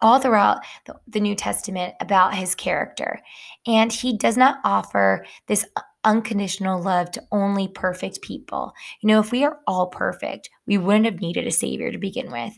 all 0.00 0.18
throughout 0.18 0.58
the, 1.06 1.20
New 1.20 1.34
Testament 1.34 1.94
about 2.00 2.34
his 2.34 2.54
character. 2.54 3.20
And 3.66 3.90
he 3.90 4.16
does 4.16 4.36
not 4.36 4.58
offer 4.64 5.24
this 5.46 5.64
unconditional 6.04 6.80
love 6.82 7.10
to 7.12 7.22
only 7.32 7.68
perfect 7.68 8.22
people. 8.22 8.72
You 9.00 9.08
know, 9.08 9.20
if 9.20 9.32
we 9.32 9.44
are 9.44 9.58
all 9.66 9.88
perfect, 9.88 10.50
we 10.66 10.78
wouldn't 10.78 11.06
have 11.06 11.20
needed 11.20 11.46
a 11.46 11.50
savior 11.50 11.90
to 11.90 11.98
begin 11.98 12.30
with. 12.30 12.52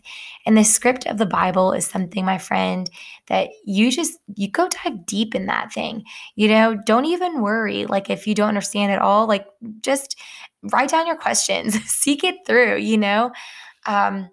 And 0.44 0.56
the 0.56 0.64
script 0.64 1.06
of 1.06 1.18
the 1.18 1.26
Bible 1.26 1.72
is 1.72 1.86
something, 1.86 2.24
my 2.24 2.38
friend, 2.38 2.90
that 3.28 3.50
you 3.64 3.90
just 3.90 4.18
you 4.34 4.50
go 4.50 4.68
dive 4.68 5.06
deep 5.06 5.34
in 5.34 5.46
that 5.46 5.72
thing. 5.72 6.04
You 6.34 6.48
know, 6.48 6.76
don't 6.86 7.06
even 7.06 7.40
worry 7.40 7.86
like 7.86 8.10
if 8.10 8.26
you 8.26 8.34
don't 8.34 8.48
understand 8.48 8.92
it 8.92 9.00
all, 9.00 9.26
like 9.26 9.46
just 9.80 10.16
write 10.72 10.90
down 10.90 11.06
your 11.06 11.16
questions, 11.16 11.74
seek 11.90 12.24
it 12.24 12.36
through, 12.46 12.76
you 12.78 12.98
know. 12.98 13.32
Um 13.86 14.30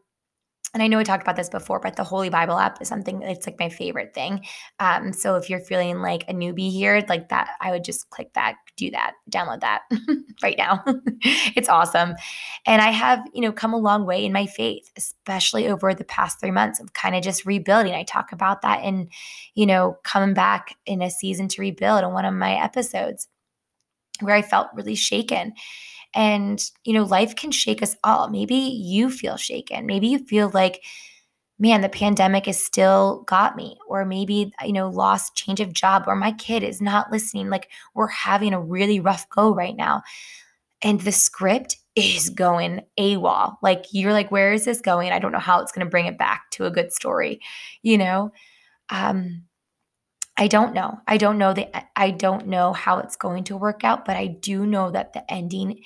and 0.74 0.82
I 0.82 0.88
know 0.88 0.98
we 0.98 1.04
talked 1.04 1.22
about 1.22 1.36
this 1.36 1.50
before, 1.50 1.80
but 1.80 1.96
the 1.96 2.04
Holy 2.04 2.30
Bible 2.30 2.58
app 2.58 2.82
is 2.82 2.88
something 2.88 3.22
it's 3.22 3.46
like 3.46 3.60
my 3.60 3.70
favorite 3.70 4.14
thing. 4.14 4.44
Um, 4.80 5.14
so 5.14 5.36
if 5.36 5.50
you're 5.50 5.60
feeling 5.60 6.02
like 6.02 6.24
a 6.28 6.34
newbie 6.34 6.72
here, 6.72 7.04
like 7.08 7.30
that, 7.30 7.50
I 7.62 7.72
would 7.72 7.84
just 7.84 8.10
click 8.10 8.34
that, 8.34 8.56
do 8.76 8.90
that, 8.92 9.14
download 9.30 9.62
that 9.62 9.84
right 10.44 10.58
now. 10.58 10.84
it's 11.56 11.70
awesome. 11.70 12.16
And 12.66 12.82
I 12.82 12.90
have, 12.90 13.24
you 13.34 13.42
know, 13.42 13.52
come 13.52 13.74
a 13.74 13.78
long 13.78 14.06
way 14.06 14.26
in 14.26 14.34
my 14.34 14.48
faith, 14.48 14.92
especially 14.98 15.68
over 15.68 15.94
the 15.94 16.06
past 16.06 16.40
three 16.40 16.52
months 16.52 16.80
of 16.80 16.94
kind 16.94 17.16
of 17.16 17.22
just 17.22 17.46
rebuilding. 17.46 17.94
I 17.94 18.04
talk 18.04 18.32
about 18.32 18.64
that 18.64 18.84
in, 18.84 19.10
you 19.54 19.68
know, 19.68 19.98
coming 20.04 20.34
back 20.34 20.76
in 20.88 21.04
a 21.04 21.12
season 21.12 21.48
to 21.50 21.62
rebuild 21.62 22.04
in 22.04 22.14
one 22.14 22.26
of 22.26 22.34
my 22.34 22.56
episodes 22.56 23.28
where 24.22 24.36
I 24.36 24.42
felt 24.42 24.70
really 24.74 24.96
shaken. 24.96 25.54
And, 26.14 26.64
you 26.84 26.94
know, 26.94 27.04
life 27.04 27.36
can 27.36 27.52
shake 27.52 27.82
us 27.82 27.96
all. 28.04 28.30
Maybe 28.30 28.56
you 28.56 29.10
feel 29.10 29.38
shaken. 29.38 29.86
Maybe 29.86 30.08
you 30.08 30.20
feel 30.20 30.52
like, 30.54 30.84
man, 31.60 31.82
the 31.82 31.90
pandemic 31.90 32.46
has 32.46 32.64
still 32.64 33.24
got 33.28 33.56
me. 33.56 33.78
Or 33.88 34.06
maybe, 34.06 34.54
you 34.64 34.74
know, 34.74 34.90
lost 34.90 35.36
change 35.36 35.60
of 35.60 35.74
job, 35.74 36.04
or 36.08 36.16
my 36.16 36.32
kid 36.34 36.64
is 36.64 36.82
not 36.82 37.12
listening. 37.12 37.50
Like 37.50 37.70
we're 37.94 38.08
having 38.08 38.54
a 38.54 38.62
really 38.62 39.00
rough 39.00 39.28
go 39.30 39.54
right 39.54 39.76
now. 39.76 40.04
And 40.82 41.00
the 41.02 41.12
script 41.12 41.78
is 41.96 42.30
going 42.30 42.82
AWOL. 43.00 43.56
Like 43.62 43.86
you're 43.92 44.14
like, 44.14 44.32
where 44.32 44.52
is 44.52 44.66
this 44.66 44.82
going? 44.82 45.12
I 45.12 45.20
don't 45.20 45.32
know 45.32 45.40
how 45.40 45.62
it's 45.62 45.72
going 45.72 45.86
to 45.86 45.90
bring 45.90 46.08
it 46.08 46.18
back 46.18 46.50
to 46.52 46.66
a 46.66 46.72
good 46.72 46.92
story, 46.92 47.40
you 47.84 47.98
know? 47.98 48.32
Um, 48.90 49.44
I 50.38 50.48
don't 50.48 50.74
know. 50.74 51.00
I 51.08 51.18
don't 51.18 51.38
know 51.38 51.54
that 51.54 51.90
I 51.96 52.12
don't 52.12 52.48
know 52.48 52.74
how 52.74 52.98
it's 53.00 53.16
going 53.16 53.44
to 53.46 53.58
work 53.58 53.84
out, 53.84 54.06
but 54.06 54.18
I 54.18 54.28
do 54.28 54.66
know 54.66 54.90
that 54.92 55.14
the 55.14 55.32
ending 55.32 55.84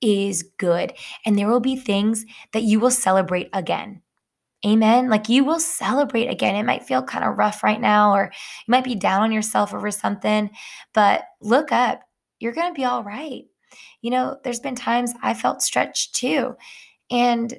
is 0.00 0.44
good 0.58 0.92
and 1.26 1.36
there 1.36 1.48
will 1.48 1.60
be 1.60 1.76
things 1.76 2.24
that 2.52 2.62
you 2.62 2.78
will 2.78 2.92
celebrate 2.92 3.48
again. 3.52 4.02
Amen. 4.66 5.08
Like 5.08 5.28
you 5.28 5.44
will 5.44 5.60
celebrate 5.60 6.28
again. 6.28 6.56
It 6.56 6.64
might 6.64 6.84
feel 6.84 7.02
kind 7.02 7.24
of 7.24 7.38
rough 7.38 7.62
right 7.62 7.80
now, 7.80 8.12
or 8.12 8.32
you 8.66 8.72
might 8.72 8.84
be 8.84 8.96
down 8.96 9.22
on 9.22 9.32
yourself 9.32 9.72
over 9.72 9.90
something, 9.90 10.50
but 10.92 11.22
look 11.40 11.70
up. 11.70 12.00
You're 12.40 12.52
going 12.52 12.72
to 12.72 12.78
be 12.78 12.84
all 12.84 13.04
right. 13.04 13.44
You 14.02 14.10
know, 14.10 14.36
there's 14.42 14.60
been 14.60 14.74
times 14.74 15.12
I 15.22 15.34
felt 15.34 15.62
stretched 15.62 16.14
too. 16.14 16.56
And 17.10 17.56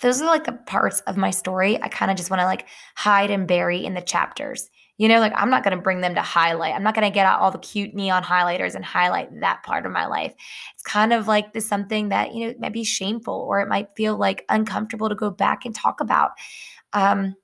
those 0.00 0.22
are 0.22 0.26
like 0.26 0.44
the 0.44 0.52
parts 0.52 1.00
of 1.02 1.16
my 1.16 1.30
story 1.30 1.80
I 1.82 1.88
kind 1.88 2.10
of 2.10 2.16
just 2.16 2.30
want 2.30 2.40
to 2.40 2.46
like 2.46 2.66
hide 2.94 3.30
and 3.30 3.46
bury 3.46 3.84
in 3.84 3.94
the 3.94 4.00
chapters. 4.00 4.70
You 4.98 5.08
know, 5.08 5.20
like 5.20 5.32
I'm 5.36 5.50
not 5.50 5.62
going 5.62 5.76
to 5.76 5.82
bring 5.82 6.00
them 6.00 6.14
to 6.14 6.22
highlight. 6.22 6.74
I'm 6.74 6.82
not 6.82 6.94
going 6.94 7.10
to 7.10 7.14
get 7.14 7.26
out 7.26 7.40
all 7.40 7.50
the 7.50 7.58
cute 7.58 7.94
neon 7.94 8.22
highlighters 8.22 8.74
and 8.74 8.84
highlight 8.84 9.40
that 9.40 9.62
part 9.62 9.84
of 9.84 9.92
my 9.92 10.06
life. 10.06 10.34
It's 10.74 10.82
kind 10.82 11.12
of 11.12 11.28
like 11.28 11.52
this 11.52 11.68
something 11.68 12.08
that, 12.08 12.34
you 12.34 12.48
know, 12.48 12.54
might 12.58 12.72
be 12.72 12.84
shameful 12.84 13.34
or 13.34 13.60
it 13.60 13.68
might 13.68 13.88
feel 13.96 14.16
like 14.16 14.44
uncomfortable 14.48 15.08
to 15.08 15.14
go 15.14 15.30
back 15.30 15.64
and 15.64 15.74
talk 15.74 16.00
about. 16.00 16.30
Um, 16.92 17.34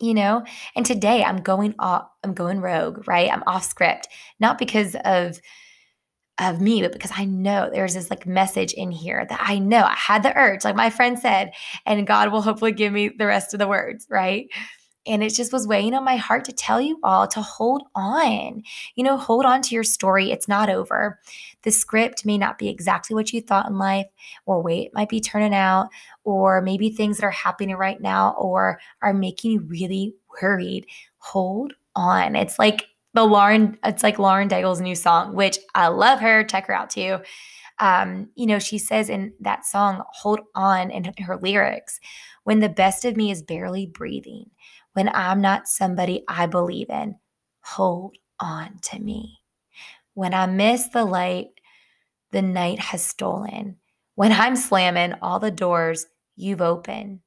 you 0.00 0.14
know, 0.14 0.44
and 0.74 0.84
today 0.84 1.22
I'm 1.22 1.38
going 1.38 1.74
off, 1.78 2.08
I'm 2.24 2.34
going 2.34 2.60
rogue, 2.60 3.06
right? 3.06 3.30
I'm 3.32 3.44
off 3.46 3.64
script, 3.64 4.08
not 4.40 4.58
because 4.58 4.96
of 5.04 5.40
of 6.38 6.60
me, 6.60 6.82
but 6.82 6.92
because 6.92 7.12
I 7.14 7.24
know 7.24 7.70
there's 7.70 7.94
this 7.94 8.10
like 8.10 8.26
message 8.26 8.72
in 8.72 8.90
here 8.90 9.24
that 9.28 9.40
I 9.40 9.58
know 9.58 9.82
I 9.82 9.94
had 9.94 10.22
the 10.22 10.36
urge, 10.36 10.64
like 10.64 10.74
my 10.74 10.90
friend 10.90 11.18
said, 11.18 11.52
and 11.86 12.06
God 12.06 12.32
will 12.32 12.42
hopefully 12.42 12.72
give 12.72 12.92
me 12.92 13.10
the 13.16 13.26
rest 13.26 13.52
of 13.52 13.58
the 13.58 13.68
words, 13.68 14.06
right? 14.10 14.46
And 15.04 15.22
it 15.22 15.30
just 15.30 15.52
was 15.52 15.66
weighing 15.66 15.94
on 15.94 16.04
my 16.04 16.16
heart 16.16 16.44
to 16.44 16.52
tell 16.52 16.80
you 16.80 16.98
all 17.02 17.26
to 17.28 17.42
hold 17.42 17.82
on. 17.94 18.62
You 18.94 19.02
know, 19.02 19.16
hold 19.16 19.44
on 19.44 19.60
to 19.62 19.74
your 19.74 19.82
story. 19.82 20.30
It's 20.30 20.46
not 20.46 20.70
over. 20.70 21.18
The 21.62 21.72
script 21.72 22.24
may 22.24 22.38
not 22.38 22.56
be 22.56 22.68
exactly 22.68 23.14
what 23.14 23.32
you 23.32 23.40
thought 23.40 23.68
in 23.68 23.78
life, 23.78 24.06
or 24.46 24.62
way 24.62 24.84
it 24.84 24.94
might 24.94 25.08
be 25.08 25.20
turning 25.20 25.54
out, 25.54 25.88
or 26.24 26.60
maybe 26.60 26.90
things 26.90 27.18
that 27.18 27.26
are 27.26 27.30
happening 27.30 27.74
right 27.74 28.00
now 28.00 28.36
or 28.38 28.78
are 29.02 29.12
making 29.12 29.50
you 29.50 29.60
really 29.62 30.14
worried. 30.40 30.86
Hold 31.18 31.72
on. 31.96 32.36
It's 32.36 32.58
like 32.58 32.86
the 33.14 33.24
Lauren, 33.24 33.78
it's 33.84 34.02
like 34.02 34.18
Lauren 34.18 34.48
Daigle's 34.48 34.80
new 34.80 34.94
song, 34.94 35.34
which 35.34 35.58
I 35.74 35.88
love 35.88 36.20
her. 36.20 36.44
Check 36.44 36.66
her 36.68 36.74
out 36.74 36.90
too. 36.90 37.18
Um, 37.78 38.28
you 38.36 38.46
know, 38.46 38.58
she 38.58 38.78
says 38.78 39.08
in 39.08 39.32
that 39.40 39.66
song, 39.66 40.02
hold 40.12 40.40
on 40.54 40.90
in 40.90 41.12
her 41.18 41.36
lyrics, 41.36 41.98
when 42.44 42.60
the 42.60 42.68
best 42.68 43.04
of 43.04 43.16
me 43.16 43.30
is 43.30 43.42
barely 43.42 43.86
breathing, 43.86 44.50
when 44.94 45.08
I'm 45.14 45.40
not 45.40 45.68
somebody 45.68 46.24
I 46.28 46.46
believe 46.46 46.90
in, 46.90 47.16
hold 47.60 48.16
on 48.40 48.78
to 48.82 48.98
me. 48.98 49.38
When 50.14 50.34
I 50.34 50.46
miss 50.46 50.88
the 50.88 51.04
light, 51.04 51.48
the 52.32 52.42
night 52.42 52.78
has 52.78 53.02
stolen. 53.02 53.76
When 54.14 54.32
I'm 54.32 54.56
slamming 54.56 55.14
all 55.22 55.38
the 55.38 55.50
doors 55.50 56.06
you've 56.36 56.60
opened, 56.60 57.20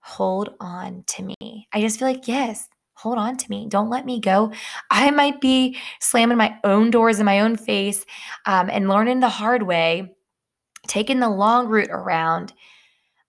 hold 0.00 0.54
on 0.60 1.04
to 1.08 1.22
me. 1.22 1.68
I 1.72 1.80
just 1.80 1.98
feel 1.98 2.08
like, 2.08 2.26
yes, 2.26 2.68
hold 2.94 3.18
on 3.18 3.36
to 3.36 3.50
me. 3.50 3.66
Don't 3.68 3.90
let 3.90 4.04
me 4.04 4.20
go. 4.20 4.52
I 4.90 5.10
might 5.10 5.40
be 5.40 5.76
slamming 6.00 6.38
my 6.38 6.58
own 6.64 6.90
doors 6.90 7.20
in 7.20 7.26
my 7.26 7.40
own 7.40 7.56
face 7.56 8.04
um, 8.46 8.68
and 8.70 8.88
learning 8.88 9.20
the 9.20 9.28
hard 9.28 9.62
way, 9.62 10.14
taking 10.88 11.20
the 11.20 11.28
long 11.28 11.68
route 11.68 11.90
around. 11.90 12.52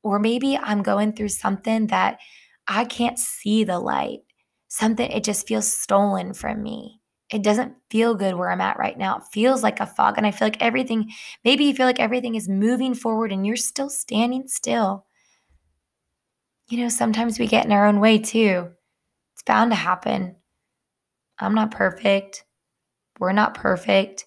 Or 0.01 0.17
maybe 0.17 0.57
I'm 0.57 0.81
going 0.81 1.13
through 1.13 1.29
something 1.29 1.87
that 1.87 2.19
I 2.69 2.85
can't 2.85 3.17
see 3.17 3.63
the 3.63 3.79
light. 3.79 4.19
Something, 4.67 5.09
it 5.09 5.23
just 5.23 5.47
feels 5.47 5.67
stolen 5.67 6.33
from 6.33 6.61
me. 6.61 7.01
It 7.31 7.41
doesn't 7.41 7.73
feel 7.89 8.13
good 8.13 8.35
where 8.35 8.51
I'm 8.51 8.61
at 8.61 8.77
right 8.77 8.97
now. 8.97 9.17
It 9.17 9.23
feels 9.31 9.63
like 9.63 9.79
a 9.79 9.87
fog. 9.87 10.15
And 10.17 10.25
I 10.25 10.31
feel 10.31 10.45
like 10.45 10.61
everything, 10.61 11.11
maybe 11.43 11.65
you 11.65 11.73
feel 11.73 11.87
like 11.87 11.99
everything 11.99 12.35
is 12.35 12.47
moving 12.47 12.93
forward 12.93 13.31
and 13.31 13.45
you're 13.45 13.55
still 13.55 13.89
standing 13.89 14.47
still. 14.47 15.05
You 16.69 16.77
know, 16.83 16.89
sometimes 16.89 17.39
we 17.39 17.47
get 17.47 17.65
in 17.65 17.71
our 17.71 17.87
own 17.87 17.99
way 17.99 18.19
too. 18.19 18.69
It's 19.33 19.43
bound 19.43 19.71
to 19.71 19.75
happen. 19.75 20.35
I'm 21.39 21.55
not 21.55 21.71
perfect. 21.71 22.45
We're 23.19 23.33
not 23.33 23.55
perfect. 23.55 24.25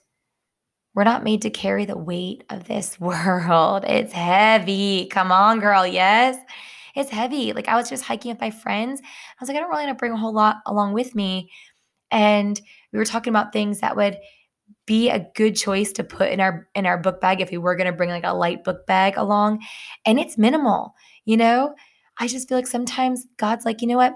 We're 0.95 1.05
not 1.05 1.25
made 1.25 1.43
to 1.43 1.51
carry 1.51 1.85
the 1.85 1.99
weight 1.99 2.43
of 2.51 2.65
this 2.65 2.99
world. 3.01 3.85
It's 3.87 4.13
heavy. 4.13 5.07
Come 5.07 5.31
on, 5.31 5.61
girl. 5.61 5.87
Yes 5.87 6.37
it's 6.95 7.11
heavy. 7.11 7.53
Like 7.53 7.69
I 7.69 7.77
was 7.77 7.89
just 7.89 8.05
hiking 8.05 8.31
with 8.31 8.41
my 8.41 8.51
friends. 8.51 9.01
I 9.03 9.37
was 9.41 9.49
like, 9.49 9.57
I 9.57 9.61
don't 9.61 9.71
really 9.71 9.85
want 9.87 9.97
to 9.97 10.01
bring 10.01 10.13
a 10.13 10.17
whole 10.17 10.35
lot 10.35 10.57
along 10.67 10.93
with 10.93 11.15
me. 11.15 11.51
And 12.11 12.61
we 12.93 12.99
were 12.99 13.05
talking 13.05 13.31
about 13.31 13.53
things 13.53 13.81
that 13.81 13.97
would 13.97 14.19
be 14.87 15.11
a 15.11 15.27
good 15.35 15.57
choice 15.57 15.93
to 15.93 16.05
put 16.05 16.31
in 16.31 16.41
our 16.41 16.69
in 16.75 16.87
our 16.87 16.99
book 16.99 17.21
bag 17.21 17.41
if 17.41 17.51
we 17.51 17.59
were 17.59 17.77
going 17.77 17.87
to 17.91 17.97
bring 17.97 18.11
like 18.11 18.25
a 18.25 18.35
light 18.35 18.65
book 18.65 18.87
bag 18.87 19.15
along 19.17 19.61
and 20.05 20.19
it's 20.19 20.39
minimal 20.39 20.95
you 21.25 21.37
know 21.37 21.75
i 22.19 22.27
just 22.27 22.49
feel 22.49 22.59
like 22.59 22.67
sometimes 22.67 23.27
god's 23.37 23.65
like 23.65 23.81
you 23.81 23.89
know 23.89 23.97
what 23.97 24.15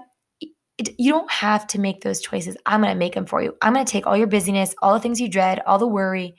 you 0.97 1.11
don't 1.11 1.31
have 1.31 1.65
to 1.67 1.79
make 1.79 2.01
those 2.01 2.21
choices 2.21 2.57
i'm 2.65 2.81
going 2.81 2.93
to 2.93 2.99
make 2.99 3.13
them 3.13 3.25
for 3.25 3.41
you 3.41 3.55
i'm 3.61 3.73
going 3.73 3.85
to 3.85 3.91
take 3.91 4.05
all 4.05 4.17
your 4.17 4.27
busyness 4.27 4.75
all 4.81 4.93
the 4.93 4.99
things 4.99 5.21
you 5.21 5.29
dread 5.29 5.61
all 5.65 5.79
the 5.79 5.87
worry 5.87 6.35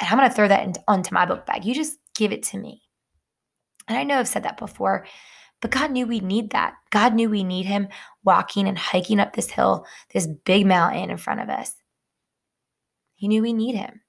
and 0.00 0.08
i'm 0.08 0.18
going 0.18 0.28
to 0.28 0.34
throw 0.34 0.48
that 0.48 0.64
into, 0.64 0.80
onto 0.86 1.14
my 1.14 1.26
book 1.26 1.44
bag 1.44 1.64
you 1.64 1.74
just 1.74 1.98
give 2.14 2.32
it 2.32 2.42
to 2.42 2.58
me 2.58 2.82
and 3.88 3.98
i 3.98 4.04
know 4.04 4.18
i've 4.18 4.28
said 4.28 4.44
that 4.44 4.56
before 4.56 5.04
But 5.64 5.70
God 5.70 5.92
knew 5.92 6.06
we 6.06 6.20
need 6.20 6.50
that. 6.50 6.74
God 6.90 7.14
knew 7.14 7.30
we 7.30 7.42
need 7.42 7.64
Him 7.64 7.88
walking 8.22 8.68
and 8.68 8.76
hiking 8.76 9.18
up 9.18 9.32
this 9.32 9.48
hill, 9.48 9.86
this 10.12 10.26
big 10.26 10.66
mountain 10.66 11.08
in 11.08 11.16
front 11.16 11.40
of 11.40 11.48
us. 11.48 11.72
He 13.14 13.28
knew 13.28 13.40
we 13.40 13.54
need 13.54 13.74
Him. 13.74 14.02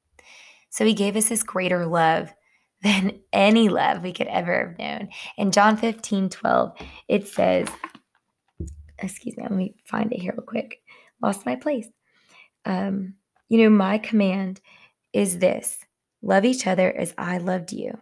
So 0.69 0.83
He 0.83 0.93
gave 0.93 1.15
us 1.15 1.29
this 1.29 1.43
greater 1.43 1.85
love 1.85 2.33
than 2.81 3.21
any 3.31 3.69
love 3.69 4.03
we 4.03 4.11
could 4.11 4.27
ever 4.27 4.67
have 4.67 4.77
known. 4.77 5.07
In 5.37 5.51
John 5.51 5.77
15 5.77 6.27
12, 6.27 6.73
it 7.07 7.29
says, 7.29 7.69
excuse 8.99 9.37
me, 9.37 9.43
let 9.43 9.53
me 9.53 9.75
find 9.85 10.11
it 10.11 10.19
here 10.19 10.33
real 10.33 10.45
quick. 10.45 10.81
Lost 11.21 11.45
my 11.45 11.55
place. 11.55 11.87
Um, 12.65 13.13
you 13.47 13.59
know, 13.59 13.69
my 13.69 13.97
command 13.97 14.59
is 15.13 15.39
this 15.39 15.77
love 16.21 16.43
each 16.43 16.67
other 16.67 16.91
as 16.91 17.13
I 17.17 17.37
loved 17.37 17.71
you. 17.71 17.97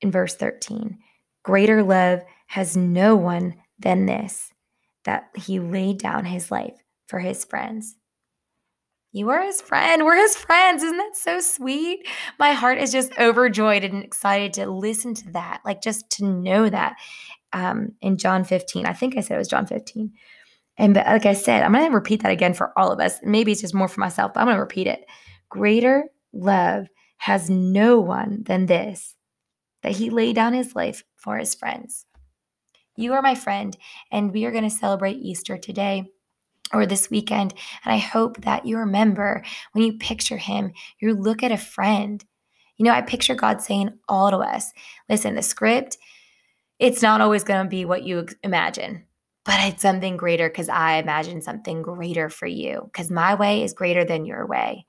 In 0.00 0.10
verse 0.10 0.34
13, 0.34 0.96
greater 1.42 1.82
love 1.82 2.20
has 2.48 2.76
no 2.76 3.16
one 3.16 3.54
than 3.78 4.06
this, 4.06 4.52
that 5.04 5.30
he 5.34 5.58
laid 5.60 5.98
down 5.98 6.24
his 6.24 6.50
life 6.50 6.76
for 7.06 7.18
his 7.20 7.44
friends. 7.44 7.96
You 9.12 9.30
are 9.30 9.42
his 9.42 9.60
friend. 9.60 10.04
We're 10.04 10.16
his 10.16 10.36
friends. 10.36 10.84
Isn't 10.84 10.98
that 10.98 11.16
so 11.16 11.40
sweet? 11.40 12.06
My 12.38 12.52
heart 12.52 12.78
is 12.78 12.92
just 12.92 13.18
overjoyed 13.18 13.82
and 13.82 14.04
excited 14.04 14.52
to 14.54 14.70
listen 14.70 15.14
to 15.14 15.32
that, 15.32 15.62
like 15.64 15.82
just 15.82 16.08
to 16.10 16.24
know 16.24 16.68
that 16.68 16.96
um, 17.52 17.92
in 18.00 18.18
John 18.18 18.44
15. 18.44 18.86
I 18.86 18.92
think 18.92 19.16
I 19.16 19.20
said 19.20 19.34
it 19.34 19.38
was 19.38 19.48
John 19.48 19.66
15. 19.66 20.12
And 20.78 20.94
but 20.94 21.06
like 21.06 21.26
I 21.26 21.34
said, 21.34 21.62
I'm 21.62 21.72
going 21.72 21.90
to 21.90 21.94
repeat 21.94 22.22
that 22.22 22.32
again 22.32 22.54
for 22.54 22.72
all 22.78 22.92
of 22.92 23.00
us. 23.00 23.18
Maybe 23.22 23.52
it's 23.52 23.60
just 23.60 23.74
more 23.74 23.88
for 23.88 24.00
myself, 24.00 24.32
but 24.32 24.40
I'm 24.40 24.46
going 24.46 24.56
to 24.56 24.62
repeat 24.62 24.86
it. 24.86 25.04
Greater 25.48 26.04
love 26.32 26.86
has 27.18 27.50
no 27.50 27.98
one 28.00 28.44
than 28.44 28.66
this, 28.66 29.14
that 29.82 29.96
he 29.96 30.10
laid 30.10 30.36
down 30.36 30.52
his 30.52 30.74
life 30.74 31.04
for 31.16 31.38
his 31.38 31.54
friends. 31.54 32.06
You 32.96 33.14
are 33.14 33.22
my 33.22 33.34
friend, 33.34 33.76
and 34.10 34.32
we 34.32 34.44
are 34.44 34.50
going 34.50 34.64
to 34.64 34.70
celebrate 34.70 35.16
Easter 35.16 35.56
today 35.56 36.10
or 36.72 36.86
this 36.86 37.10
weekend. 37.10 37.54
And 37.84 37.94
I 37.94 37.98
hope 37.98 38.42
that 38.42 38.66
you 38.66 38.78
remember 38.78 39.42
when 39.72 39.84
you 39.84 39.98
picture 39.98 40.36
him, 40.36 40.72
you 41.00 41.14
look 41.14 41.42
at 41.42 41.52
a 41.52 41.56
friend. 41.56 42.24
You 42.76 42.84
know, 42.84 42.92
I 42.92 43.02
picture 43.02 43.34
God 43.34 43.60
saying 43.60 43.98
all 44.08 44.30
to 44.30 44.38
us 44.38 44.72
listen, 45.08 45.34
the 45.34 45.42
script, 45.42 45.98
it's 46.78 47.02
not 47.02 47.20
always 47.20 47.44
going 47.44 47.64
to 47.64 47.68
be 47.68 47.84
what 47.84 48.04
you 48.04 48.26
imagine, 48.42 49.04
but 49.44 49.56
it's 49.60 49.82
something 49.82 50.16
greater 50.16 50.48
because 50.48 50.68
I 50.68 50.94
imagine 50.94 51.42
something 51.42 51.82
greater 51.82 52.28
for 52.28 52.46
you 52.46 52.82
because 52.84 53.10
my 53.10 53.34
way 53.34 53.62
is 53.62 53.74
greater 53.74 54.04
than 54.04 54.24
your 54.24 54.46
way. 54.46 54.86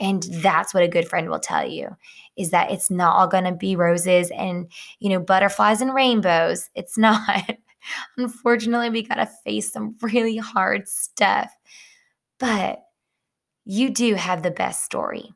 And 0.00 0.22
that's 0.22 0.72
what 0.72 0.82
a 0.82 0.88
good 0.88 1.08
friend 1.08 1.28
will 1.28 1.40
tell 1.40 1.68
you 1.68 1.96
is 2.36 2.50
that 2.50 2.70
it's 2.70 2.90
not 2.90 3.14
all 3.14 3.28
going 3.28 3.44
to 3.44 3.52
be 3.52 3.76
roses 3.76 4.30
and, 4.30 4.70
you 4.98 5.10
know, 5.10 5.20
butterflies 5.20 5.82
and 5.82 5.94
rainbows. 5.94 6.70
It's 6.74 6.96
not. 6.98 7.56
Unfortunately, 8.16 8.90
we 8.90 9.02
got 9.02 9.16
to 9.16 9.30
face 9.44 9.72
some 9.72 9.96
really 10.02 10.38
hard 10.38 10.88
stuff. 10.88 11.54
But 12.38 12.82
you 13.64 13.90
do 13.90 14.14
have 14.14 14.42
the 14.42 14.50
best 14.50 14.84
story 14.84 15.34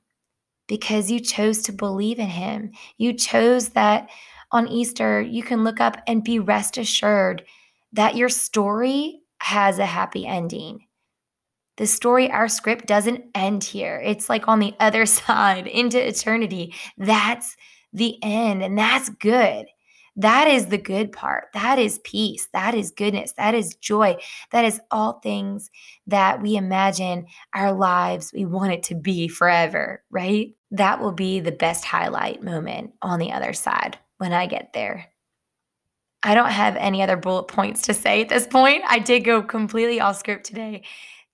because 0.67 1.11
you 1.11 1.21
chose 1.21 1.63
to 1.63 1.73
believe 1.73 2.19
in 2.19 2.27
him. 2.27 2.73
You 2.97 3.13
chose 3.13 3.71
that 3.71 4.09
on 4.51 4.69
Easter, 4.69 5.21
you 5.21 5.43
can 5.43 5.65
look 5.65 5.81
up 5.81 6.01
and 6.07 6.25
be 6.25 6.39
rest 6.39 6.79
assured 6.79 7.45
that 7.93 8.17
your 8.17 8.29
story 8.29 9.21
has 9.39 9.79
a 9.79 9.87
happy 9.87 10.27
ending. 10.27 10.87
The 11.77 11.87
story, 11.87 12.31
our 12.31 12.49
script 12.49 12.87
doesn't 12.87 13.25
end 13.35 13.65
here. 13.65 14.01
It's 14.05 14.29
like 14.29 14.49
on 14.49 14.61
the 14.61 14.75
other 14.81 15.07
side 15.07 15.67
into 15.67 16.05
eternity. 16.05 16.75
That's 16.99 17.57
the 17.93 18.19
end, 18.23 18.63
and 18.63 18.77
that's 18.77 19.09
good. 19.09 19.67
That 20.17 20.47
is 20.47 20.67
the 20.67 20.79
good 20.79 21.11
part. 21.11 21.47
That 21.55 21.79
is 21.79 21.99
peace. 22.05 22.49
That 22.53 22.75
is 22.75 22.93
goodness. 22.93 23.33
That 23.33 23.55
is 23.55 23.75
joy. 23.77 24.17
That 24.53 24.65
is 24.65 24.81
all 24.93 25.15
things 25.15 25.71
that 26.07 26.41
we 26.41 26.57
imagine 26.57 27.27
our 27.53 27.73
lives, 27.73 28.33
we 28.33 28.45
want 28.45 28.73
it 28.73 28.85
to 28.85 28.95
be 28.95 29.27
forever, 29.27 30.05
right? 30.11 30.55
That 30.71 31.01
will 31.01 31.13
be 31.13 31.41
the 31.41 31.53
best 31.53 31.85
highlight 31.85 32.43
moment 32.45 32.93
on 33.03 33.19
the 33.19 33.33
other 33.33 33.53
side 33.53 33.99
when 34.19 34.33
I 34.33 34.47
get 34.47 34.73
there. 34.73 35.07
I 36.23 36.35
don't 36.35 36.51
have 36.51 36.77
any 36.77 37.03
other 37.03 37.17
bullet 37.17 37.49
points 37.49 37.83
to 37.83 37.95
say 37.95 38.23
at 38.23 38.29
this 38.29 38.47
point. 38.47 38.83
I 38.87 38.99
did 38.99 39.25
go 39.25 39.43
completely 39.43 40.01
off 40.01 40.17
script 40.17 40.47
today. 40.47 40.83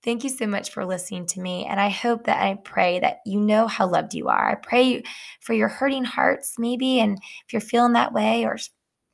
Thank 0.03 0.23
you 0.23 0.29
so 0.31 0.47
much 0.47 0.71
for 0.71 0.83
listening 0.83 1.27
to 1.27 1.39
me. 1.39 1.65
And 1.65 1.79
I 1.79 1.89
hope 1.89 2.23
that 2.23 2.41
I 2.41 2.55
pray 2.55 2.99
that 2.99 3.19
you 3.25 3.39
know 3.39 3.67
how 3.67 3.87
loved 3.87 4.15
you 4.15 4.29
are. 4.29 4.49
I 4.49 4.55
pray 4.55 5.03
for 5.41 5.53
your 5.53 5.67
hurting 5.67 6.05
hearts, 6.05 6.55
maybe. 6.57 6.99
And 6.99 7.19
if 7.45 7.53
you're 7.53 7.61
feeling 7.61 7.93
that 7.93 8.13
way 8.13 8.45
or, 8.45 8.57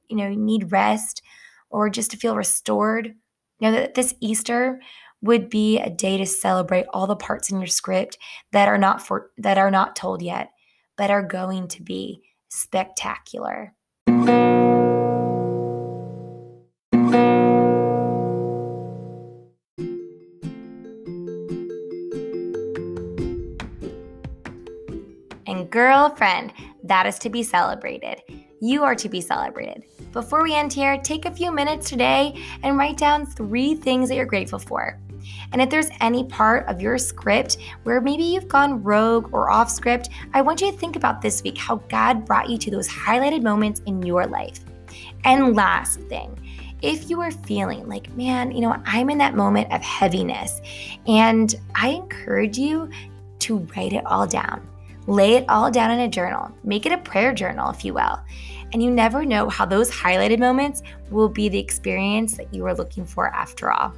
you 0.07 0.15
know, 0.15 0.29
you 0.29 0.37
need 0.37 0.71
rest 0.71 1.21
or 1.69 1.89
just 1.89 2.11
to 2.11 2.17
feel 2.17 2.37
restored, 2.37 3.15
know 3.59 3.71
that 3.71 3.95
this 3.95 4.15
Easter 4.21 4.79
would 5.21 5.49
be 5.49 5.79
a 5.79 5.89
day 5.89 6.17
to 6.17 6.25
celebrate 6.25 6.85
all 6.93 7.07
the 7.07 7.15
parts 7.15 7.49
in 7.49 7.59
your 7.59 7.67
script 7.67 8.17
that 8.51 8.69
are 8.69 8.77
not 8.77 9.01
for 9.01 9.31
that 9.37 9.57
are 9.57 9.71
not 9.71 9.95
told 9.95 10.21
yet, 10.21 10.51
but 10.95 11.11
are 11.11 11.23
going 11.23 11.67
to 11.67 11.81
be 11.81 12.21
spectacular. 12.49 13.73
Girlfriend, 25.69 26.53
that 26.83 27.05
is 27.05 27.19
to 27.19 27.29
be 27.29 27.43
celebrated. 27.43 28.21
You 28.59 28.83
are 28.83 28.95
to 28.95 29.09
be 29.09 29.21
celebrated. 29.21 29.83
Before 30.11 30.41
we 30.41 30.55
end 30.55 30.73
here, 30.73 30.97
take 30.97 31.25
a 31.25 31.31
few 31.31 31.51
minutes 31.51 31.89
today 31.89 32.43
and 32.63 32.77
write 32.77 32.97
down 32.97 33.25
three 33.25 33.75
things 33.75 34.09
that 34.09 34.15
you're 34.15 34.25
grateful 34.25 34.59
for. 34.59 34.99
And 35.51 35.61
if 35.61 35.69
there's 35.69 35.89
any 36.01 36.23
part 36.23 36.67
of 36.67 36.81
your 36.81 36.97
script 36.97 37.57
where 37.83 38.01
maybe 38.01 38.23
you've 38.23 38.47
gone 38.47 38.81
rogue 38.81 39.33
or 39.33 39.51
off 39.51 39.69
script, 39.69 40.09
I 40.33 40.41
want 40.41 40.61
you 40.61 40.71
to 40.71 40.77
think 40.77 40.95
about 40.95 41.21
this 41.21 41.43
week 41.43 41.57
how 41.57 41.77
God 41.89 42.25
brought 42.25 42.49
you 42.49 42.57
to 42.57 42.71
those 42.71 42.87
highlighted 42.87 43.43
moments 43.43 43.81
in 43.85 44.01
your 44.01 44.25
life. 44.25 44.59
And 45.23 45.55
last 45.55 45.99
thing, 46.01 46.39
if 46.81 47.09
you 47.09 47.21
are 47.21 47.31
feeling 47.31 47.87
like, 47.87 48.15
man, 48.15 48.51
you 48.51 48.61
know, 48.61 48.75
I'm 48.85 49.09
in 49.09 49.17
that 49.17 49.35
moment 49.35 49.71
of 49.71 49.81
heaviness, 49.81 50.61
and 51.07 51.53
I 51.75 51.89
encourage 51.89 52.57
you 52.57 52.89
to 53.39 53.57
write 53.75 53.93
it 53.93 54.05
all 54.05 54.27
down. 54.27 54.67
Lay 55.07 55.35
it 55.35 55.45
all 55.49 55.71
down 55.71 55.91
in 55.91 56.01
a 56.01 56.07
journal. 56.07 56.51
Make 56.63 56.85
it 56.85 56.91
a 56.91 56.97
prayer 56.97 57.33
journal, 57.33 57.69
if 57.71 57.83
you 57.83 57.93
will. 57.93 58.19
And 58.73 58.83
you 58.83 58.91
never 58.91 59.25
know 59.25 59.47
how 59.47 59.65
those 59.65 59.89
highlighted 59.89 60.39
moments 60.39 60.83
will 61.09 61.29
be 61.29 61.47
the 61.47 61.59
experience 61.59 62.35
that 62.35 62.53
you 62.53 62.65
are 62.65 62.75
looking 62.75 63.05
for 63.05 63.33
after 63.33 63.71
all. 63.71 63.93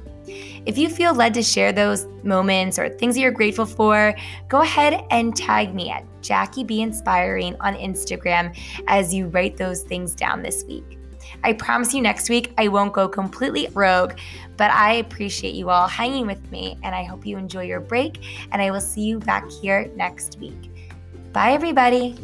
If 0.64 0.78
you 0.78 0.88
feel 0.88 1.12
led 1.12 1.34
to 1.34 1.42
share 1.42 1.72
those 1.72 2.06
moments 2.22 2.78
or 2.78 2.88
things 2.88 3.16
that 3.16 3.20
you're 3.20 3.32
grateful 3.32 3.66
for, 3.66 4.14
go 4.48 4.60
ahead 4.60 5.04
and 5.10 5.34
tag 5.34 5.74
me 5.74 5.90
at 5.90 6.04
Jackie 6.22 6.62
B 6.62 6.82
Inspiring 6.82 7.56
on 7.60 7.74
Instagram 7.74 8.56
as 8.86 9.12
you 9.12 9.26
write 9.26 9.56
those 9.56 9.82
things 9.82 10.14
down 10.14 10.42
this 10.42 10.64
week. 10.64 10.98
I 11.42 11.52
promise 11.52 11.94
you 11.94 12.02
next 12.02 12.28
week 12.28 12.52
I 12.58 12.68
won't 12.68 12.92
go 12.92 13.08
completely 13.08 13.68
rogue, 13.72 14.18
but 14.56 14.70
I 14.70 14.94
appreciate 14.94 15.54
you 15.54 15.70
all 15.70 15.88
hanging 15.88 16.26
with 16.26 16.50
me 16.50 16.76
and 16.82 16.94
I 16.94 17.04
hope 17.04 17.26
you 17.26 17.38
enjoy 17.38 17.64
your 17.64 17.80
break 17.80 18.22
and 18.52 18.60
I 18.60 18.70
will 18.70 18.80
see 18.80 19.02
you 19.02 19.18
back 19.18 19.50
here 19.50 19.90
next 19.96 20.38
week. 20.38 20.69
Bye, 21.32 21.52
everybody. 21.52 22.16